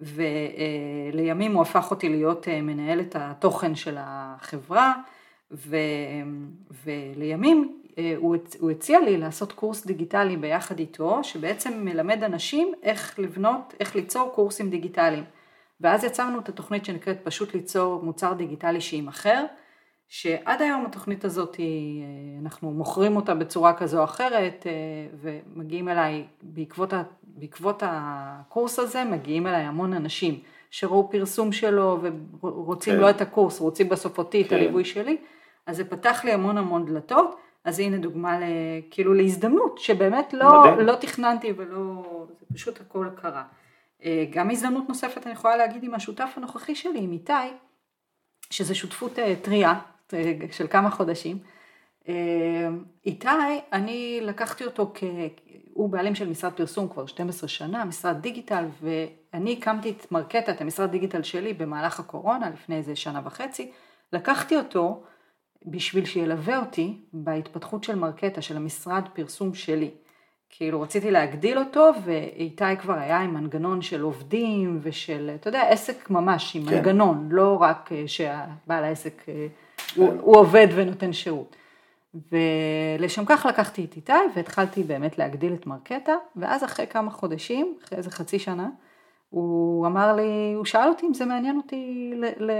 [0.00, 4.94] ולימים הוא הפך אותי להיות אה, מנהלת התוכן של החברה,
[5.52, 5.76] ו...
[6.84, 8.14] ולימים אה,
[8.58, 14.32] הוא הציע לי לעשות קורס דיגיטלי ביחד איתו, שבעצם מלמד אנשים איך לבנות, איך ליצור
[14.34, 15.24] קורסים דיגיטליים.
[15.80, 19.44] ואז יצרנו את התוכנית שנקראת פשוט ליצור מוצר דיגיטלי שימכר,
[20.08, 22.08] שעד היום התוכנית הזאת, היא, אה,
[22.42, 24.72] אנחנו מוכרים אותה בצורה כזו או אחרת, אה,
[25.20, 26.92] ומגיעים אליי, בעקבות,
[27.22, 30.40] בעקבות הקורס הזה, מגיעים אליי המון אנשים
[30.70, 31.98] שראו פרסום שלו
[32.42, 33.00] ורוצים כן.
[33.00, 34.56] לא את הקורס, רוצים בסוף אותי, את כן.
[34.56, 35.16] הליווי שלי,
[35.66, 38.42] אז זה פתח לי המון המון דלתות, אז הנה דוגמה ל,
[38.90, 40.86] כאילו להזדמנות, שבאמת לא, מדהים.
[40.86, 42.04] לא תכננתי ולא,
[42.40, 43.44] זה פשוט הכל קרה.
[44.04, 47.32] אה, גם הזדמנות נוספת אני יכולה להגיד עם השותף הנוכחי שלי, עם איתי,
[48.50, 49.80] שזה שותפות אה, טריה
[50.14, 51.38] אה, של כמה חודשים.
[53.06, 53.28] איתי,
[53.72, 55.04] אני לקחתי אותו כ...
[55.72, 60.60] הוא בעלים של משרד פרסום כבר 12 שנה, משרד דיגיטל, ואני הקמתי את מרקטה, את
[60.60, 63.72] המשרד דיגיטל שלי במהלך הקורונה, לפני איזה שנה וחצי.
[64.12, 65.02] לקחתי אותו
[65.66, 69.90] בשביל שילווה אותי בהתפתחות של מרקטה, של המשרד פרסום שלי.
[70.50, 76.10] כאילו רציתי להגדיל אותו, ואיתי כבר היה עם מנגנון של עובדים ושל, אתה יודע, עסק
[76.10, 76.74] ממש, עם כן.
[76.74, 79.46] מנגנון, לא רק אה, שהבעל העסק, אה,
[79.96, 81.56] הוא, הוא עובד ונותן שירות.
[82.32, 87.98] ולשם כך לקחתי את איתי והתחלתי באמת להגדיל את מרקטה, ואז אחרי כמה חודשים, אחרי
[87.98, 88.68] איזה חצי שנה,
[89.30, 92.52] הוא אמר לי, הוא שאל אותי אם זה מעניין אותי ל, ל,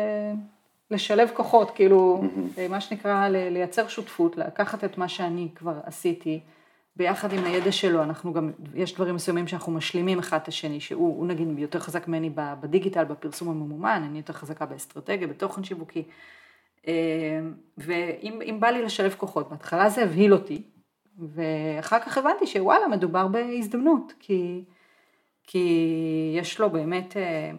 [0.94, 2.22] לשלב כוחות, כאילו,
[2.70, 6.40] מה שנקרא, לייצר שותפות, לקחת את מה שאני כבר עשיתי,
[6.96, 11.16] ביחד עם הידע שלו, אנחנו גם, יש דברים מסוימים שאנחנו משלימים אחד את השני, שהוא
[11.16, 16.02] הוא נגיד יותר חזק ממני בדיגיטל, בפרסום הממומן, אני יותר חזקה באסטרטגיה, בתוכן שיווקי.
[16.88, 17.40] אה,
[17.78, 20.62] ואם אם בא לי לשלב כוחות, בהתחלה זה הבהיל אותי,
[21.18, 24.64] ואחר כך הבנתי שוואלה, מדובר בהזדמנות, כי,
[25.42, 27.50] כי יש לו באמת, אה,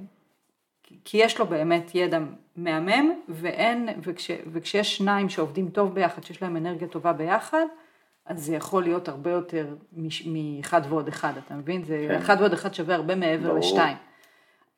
[1.05, 2.19] כי יש לו באמת ידע
[2.55, 7.65] מהמם, ואין, וכש, וכשיש שניים שעובדים טוב ביחד, שיש להם אנרגיה טובה ביחד,
[8.25, 11.83] אז זה יכול להיות הרבה יותר מש- מאחד ועוד אחד, אתה מבין?
[11.83, 12.15] זה כן.
[12.15, 13.57] אחד ועוד אחד שווה הרבה מעבר ברור.
[13.59, 13.97] לשתיים.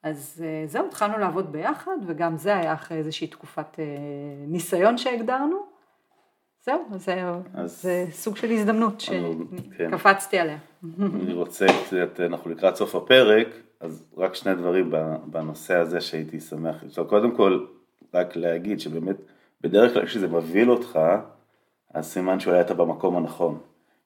[0.03, 3.85] אז אה, זהו, התחלנו לעבוד ביחד, וגם זה היה אחרי איזושהי תקופת אה,
[4.47, 5.57] ניסיון שהגדרנו.
[6.65, 7.23] זהו, אז זה,
[7.53, 9.03] אז- זה סוג של הזדמנות
[9.77, 9.89] כן.
[9.91, 10.57] שקפצתי עליה.
[10.99, 13.47] אני רוצה קצת, אנחנו לקראת סוף הפרק,
[13.79, 14.93] אז רק שני דברים
[15.25, 17.07] בנושא הזה שהייתי שמח לשאול.
[17.07, 17.65] קודם כל,
[18.13, 19.15] רק להגיד שבאמת,
[19.61, 20.99] בדרך כלל כשזה מבהיל אותך,
[21.93, 23.57] אז סימן שאולי אתה במקום הנכון.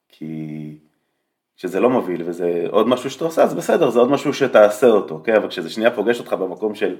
[0.08, 0.76] כי
[1.56, 5.20] כשזה לא מבהיל וזה עוד משהו שאתה עושה, אז בסדר, זה עוד משהו שתעשה אותו,
[5.24, 5.34] כן?
[5.34, 6.96] אבל כשזה שנייה פוגש אותך במקום של,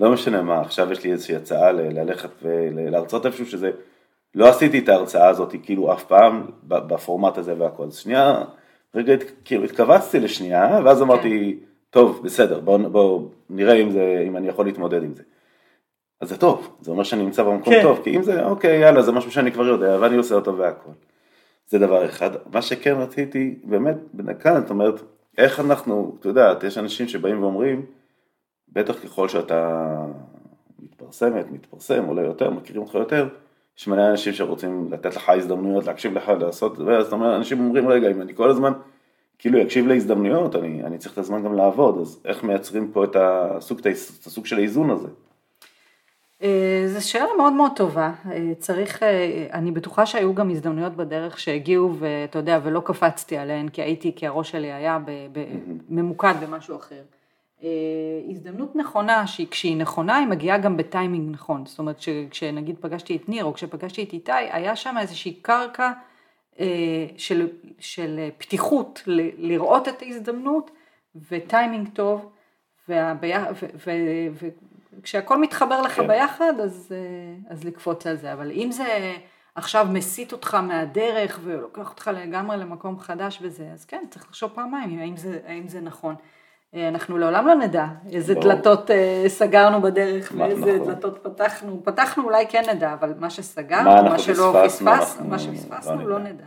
[0.00, 3.70] לא משנה מה, עכשיו יש לי איזושהי הצעה ללכת ולהרצות איפשהו שזה,
[4.34, 7.84] לא עשיתי את ההרצאה הזאת כאילו אף פעם בפורמט הזה והכל.
[7.84, 8.44] אז שנייה,
[8.94, 9.14] רגע,
[9.44, 11.58] כאילו התכווצתי לשנייה, ואז אמרתי,
[11.94, 15.22] טוב, בסדר, בואו בוא, נראה אם, זה, אם אני יכול להתמודד עם זה.
[16.20, 17.82] אז זה טוב, זה אומר שאני נמצא במקום כן.
[17.82, 20.90] טוב, כי אם זה, אוקיי, יאללה, זה משהו שאני כבר יודע, ואני עושה אותו והכל.
[21.66, 22.30] זה דבר אחד.
[22.52, 23.96] מה שכן רציתי, באמת,
[24.40, 24.94] כאן את אומרת,
[25.38, 27.86] איך אנחנו, אתה יודע, יש אנשים שבאים ואומרים,
[28.72, 29.88] בטח ככל שאתה
[30.78, 33.28] מתפרסמת, מתפרסם, עולה יותר, מכירים אותך יותר,
[33.78, 37.88] יש מלא אנשים שרוצים לתת לך הזדמנויות, להקשיב לך, לעשות, אז אתה אומר, אנשים אומרים,
[37.88, 38.72] רגע, אם אני כל הזמן
[39.38, 43.16] כאילו אקשיב להזדמנויות, אני, אני צריך את הזמן גם לעבוד, אז איך מייצרים פה את
[43.20, 45.08] הסוג, את הסוג של האיזון הזה?
[46.42, 51.38] אה, זו שאלה מאוד מאוד טובה, אה, צריך, אה, אני בטוחה שהיו גם הזדמנויות בדרך
[51.38, 55.44] שהגיעו ואתה יודע, ולא קפצתי עליהן, כי הייתי, כי הראש שלי היה ב, ב,
[55.88, 57.02] ממוקד במשהו אחר.
[58.30, 61.66] הזדמנות נכונה, שהיא, כשהיא נכונה, היא מגיעה גם בטיימינג נכון.
[61.66, 61.96] זאת אומרת,
[62.30, 65.92] כשנגיד פגשתי את ניר, או כשפגשתי את איתי, היה שם איזושהי קרקע
[67.16, 67.48] של,
[67.78, 70.70] של פתיחות ל- לראות את ההזדמנות,
[71.30, 72.30] וטיימינג טוב,
[72.88, 74.48] והביה- ו- ו- ו-
[74.98, 76.06] וכשהכל מתחבר לך כן.
[76.08, 78.32] ביחד, אז, אה, אז לקפוץ על זה.
[78.32, 79.14] אבל אם זה
[79.54, 84.98] עכשיו מסיט אותך מהדרך ולוקח אותך לגמרי למקום חדש וזה, אז כן, צריך לחשוב פעמיים
[84.98, 86.14] האם זה, האם זה נכון.
[86.74, 88.46] אה, אנחנו לעולם לא נדע איזה ברור.
[88.46, 90.86] דלתות אה, סגרנו בדרך מה, ואיזה נכון.
[90.86, 91.80] דלתות פתחנו.
[91.84, 96.08] פתחנו אולי כן נדע, אבל מה שסגרנו, מה מה, שלא פספסנו, אנחנו מה לא שפספסנו
[96.08, 96.30] לא נדע.
[96.30, 96.44] נדע.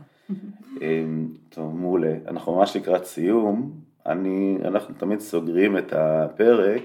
[0.82, 2.14] אמ, טוב, מעולה.
[2.28, 3.72] אנחנו ממש לקראת סיום.
[4.06, 6.82] אני, אנחנו תמיד סוגרים את הפרק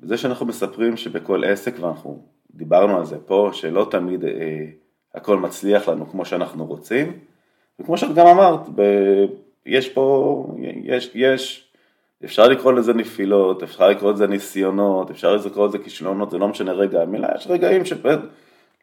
[0.00, 2.18] בזה שאנחנו מספרים שבכל עסק, ואנחנו
[2.54, 4.66] דיברנו על זה פה, שלא תמיד אה,
[5.14, 7.12] הכל מצליח לנו כמו שאנחנו רוצים.
[7.80, 8.82] וכמו שאת גם אמרת, ב,
[9.66, 10.46] יש פה,
[10.84, 11.63] יש, יש,
[12.24, 16.72] אפשר לקרוא לזה נפילות, אפשר לקרוא לזה ניסיונות, אפשר לקרוא לזה כישלונות, זה לא משנה
[16.72, 18.20] רגע המילה, יש רגעים שבאמת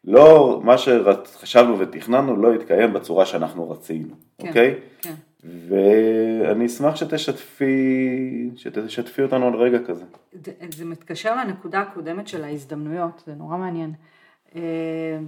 [0.04, 4.74] לא, מה שחשבנו ותכננו לא התקיים בצורה שאנחנו רצינו, כן, אוקיי?
[5.02, 5.14] כן.
[5.68, 10.04] ואני אשמח שתשתפי, שתשתפי אותנו על רגע כזה.
[10.32, 13.92] זה, זה מתקשר לנקודה הקודמת של ההזדמנויות, זה נורא מעניין.
[14.56, 15.18] אה,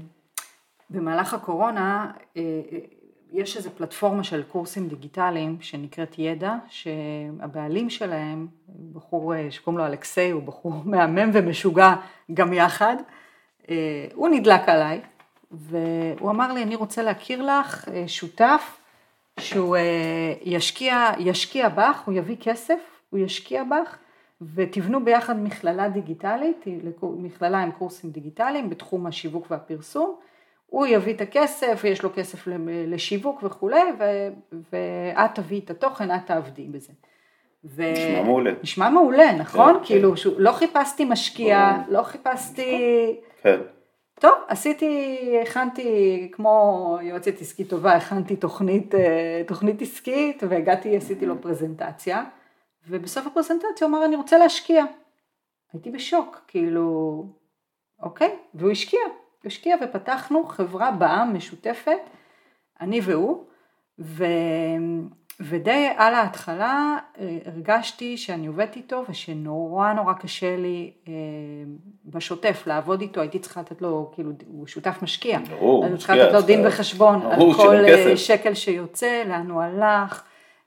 [0.90, 2.42] במהלך הקורונה אה,
[2.72, 2.78] אה,
[3.34, 8.46] יש איזו פלטפורמה של קורסים דיגיטליים שנקראת ידע, שהבעלים שלהם,
[8.92, 11.94] בחור אה, שקוראים לו אלכסיי, הוא בחור מהמם ומשוגע
[12.34, 12.96] גם יחד,
[13.70, 15.00] אה, הוא נדלק עליי,
[15.50, 18.80] והוא אמר לי, אני רוצה להכיר לך אה, שותף
[19.40, 19.76] שהוא
[20.42, 22.80] ישקיע, ישקיע בך, הוא יביא כסף,
[23.10, 23.96] הוא ישקיע בך,
[24.54, 26.64] ותבנו ביחד מכללה דיגיטלית,
[27.02, 30.16] מכללה עם קורסים דיגיטליים בתחום השיווק והפרסום.
[30.74, 32.48] הוא יביא את הכסף, יש לו כסף
[32.86, 33.80] לשיווק וכולי,
[34.72, 36.92] ואת תביאי את התוכן, את תעבדי בזה.
[37.64, 37.92] ו...
[37.92, 38.50] נשמע מעולה.
[38.62, 39.74] נשמע מעולה, נכון?
[39.74, 40.30] כן, כאילו, כן.
[40.36, 43.16] לא חיפשתי משקיע, לא חיפשתי...
[43.42, 43.60] כן.
[44.20, 51.42] טוב, עשיתי, הכנתי, כמו יועצת עסקית טובה, הכנתי תוכנית, אה, תוכנית עסקית והגעתי, עשיתי לו
[51.42, 52.24] פרזנטציה,
[52.88, 54.84] ובסוף הפרזנטציה הוא אמר, אני רוצה להשקיע.
[55.72, 57.24] הייתי בשוק, כאילו,
[58.02, 59.00] אוקיי, והוא השקיע,
[59.46, 62.00] השקיע ופתחנו חברה בעם משותפת,
[62.80, 63.44] אני והוא,
[63.98, 64.24] ו...
[65.40, 71.12] ודי על ההתחלה אה, הרגשתי שאני עובדת איתו ושנורא נורא קשה לי אה,
[72.04, 76.32] בשוטף לעבוד איתו, הייתי צריכה לתת לו, כאילו הוא שותף משקיע, ברור, אני צריכה לתת
[76.32, 80.22] לו דין וחשבון על כל אה, שקל שיוצא, לאן הוא הלך,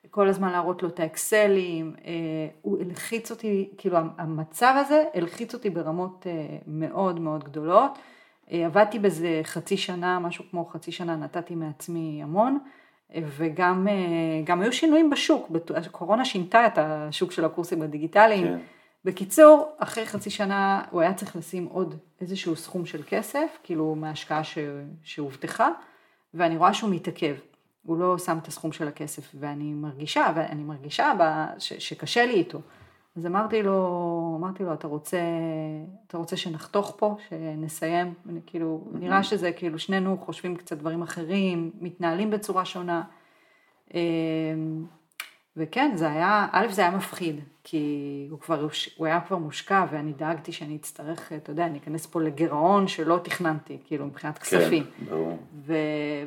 [0.09, 1.95] כל הזמן להראות לו את האקסלים,
[2.61, 6.25] הוא הלחיץ אותי, כאילו המצב הזה הלחיץ אותי ברמות
[6.67, 7.97] מאוד מאוד גדולות,
[8.49, 12.59] עבדתי בזה חצי שנה, משהו כמו חצי שנה נתתי מעצמי המון.
[13.15, 18.47] וגם אה, היו שינויים בשוק, הקורונה שינתה את השוק של הקורסים הדיגיטליים.
[18.47, 18.59] כן.
[19.05, 24.41] בקיצור, אחרי חצי שנה הוא היה צריך לשים עוד איזשהו סכום של כסף, כאילו מההשקעה
[25.03, 25.69] שהובטחה,
[26.33, 27.35] ואני רואה שהוא מתעכב.
[27.83, 31.13] הוא לא שם את הסכום של הכסף, ואני מרגישה, ואני מרגישה
[31.59, 32.61] ש, שקשה לי איתו.
[33.17, 35.17] אז אמרתי לו, אמרתי לו, אתה רוצה,
[36.07, 38.13] אתה רוצה שנחתוך פה, שנסיים?
[38.29, 38.97] אני, כאילו, mm-hmm.
[38.97, 43.03] נראה שזה כאילו שנינו חושבים קצת דברים אחרים, מתנהלים בצורה שונה.
[43.93, 43.99] אמ,
[45.57, 50.13] וכן, זה היה, א', זה היה מפחיד, כי הוא כבר, הוא היה כבר מושקע ואני
[50.13, 54.83] דאגתי שאני אצטרך, אתה יודע, אני אכנס פה לגירעון שלא תכננתי, כאילו, מבחינת כספים.
[54.83, 55.37] כן, ברור.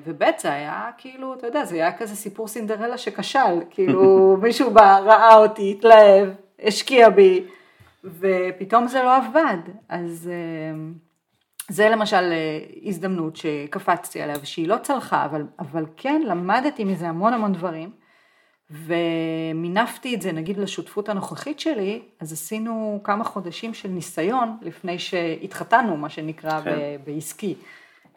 [0.05, 4.03] וב' זה היה כאילו, אתה יודע, זה היה כזה סיפור סינדרלה שכשל, כאילו,
[4.43, 6.29] מישהו בא, ראה אותי, התלהב.
[6.63, 7.45] השקיע בי,
[8.05, 9.59] ופתאום זה לא עבד.
[9.89, 10.81] אז אה,
[11.69, 17.33] זה למשל אה, הזדמנות שקפצתי עליה ושהיא לא צלחה, אבל, אבל כן למדתי מזה המון
[17.33, 17.91] המון דברים,
[18.71, 25.97] ומינפתי את זה נגיד לשותפות הנוכחית שלי, אז עשינו כמה חודשים של ניסיון לפני שהתחתנו,
[25.97, 26.97] מה שנקרא כן.
[27.05, 27.55] בעסקי,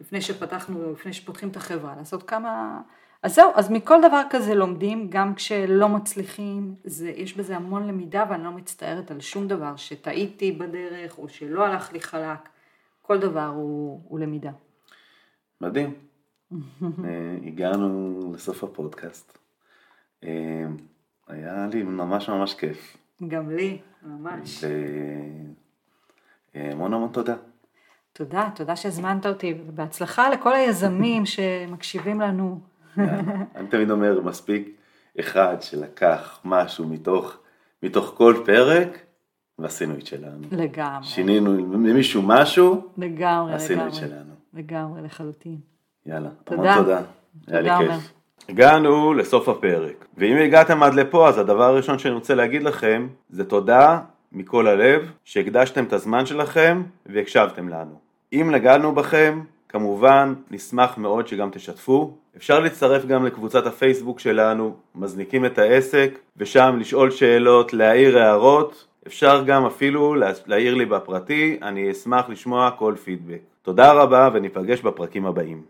[0.01, 2.81] לפני שפתחנו, לפני שפותחים את החברה, לעשות כמה...
[3.23, 8.25] אז זהו, אז מכל דבר כזה לומדים, גם כשלא מצליחים, זה, יש בזה המון למידה
[8.29, 12.49] ואני לא מצטערת על שום דבר, שטעיתי בדרך או שלא הלך לי חלק,
[13.01, 14.51] כל דבר הוא, הוא למידה.
[15.61, 15.93] מדהים.
[16.83, 19.37] אה, הגענו לסוף הפודקאסט.
[20.23, 20.65] אה,
[21.27, 22.97] היה לי ממש ממש כיף.
[23.27, 24.63] גם לי, ממש.
[26.55, 27.35] והמון המון תודה.
[28.13, 32.72] תודה, תודה שהזמנת אותי, ובהצלחה לכל היזמים שמקשיבים לנו.
[33.55, 34.69] אני תמיד אומר, מספיק
[35.19, 37.37] אחד שלקח משהו מתוך,
[37.83, 38.97] מתוך כל פרק,
[39.59, 40.47] ועשינו את שלנו.
[40.51, 41.03] לגמרי.
[41.03, 43.97] שינינו למישהו משהו, לגמרי, עשינו לגמרי.
[43.97, 44.33] את שלנו.
[44.53, 45.57] לגמרי, לחלוטין.
[46.05, 47.01] יאללה, המון תודה.
[47.47, 48.13] היה לי כיף.
[48.49, 53.45] הגענו לסוף הפרק, ואם הגעתם עד לפה, אז הדבר הראשון שאני רוצה להגיד לכם, זה
[53.45, 53.99] תודה
[54.31, 57.99] מכל הלב, שהקדשתם את הזמן שלכם והקשבתם לנו.
[58.33, 59.41] אם נגענו בכם,
[59.73, 62.13] כמובן, נשמח מאוד שגם תשתפו.
[62.37, 68.87] אפשר להצטרף גם לקבוצת הפייסבוק שלנו, מזניקים את העסק, ושם לשאול שאלות, להעיר הערות.
[69.07, 70.15] אפשר גם אפילו
[70.45, 73.39] להעיר לי בפרטי, אני אשמח לשמוע כל פידבק.
[73.61, 75.61] תודה רבה וניפגש בפרקים הבאים.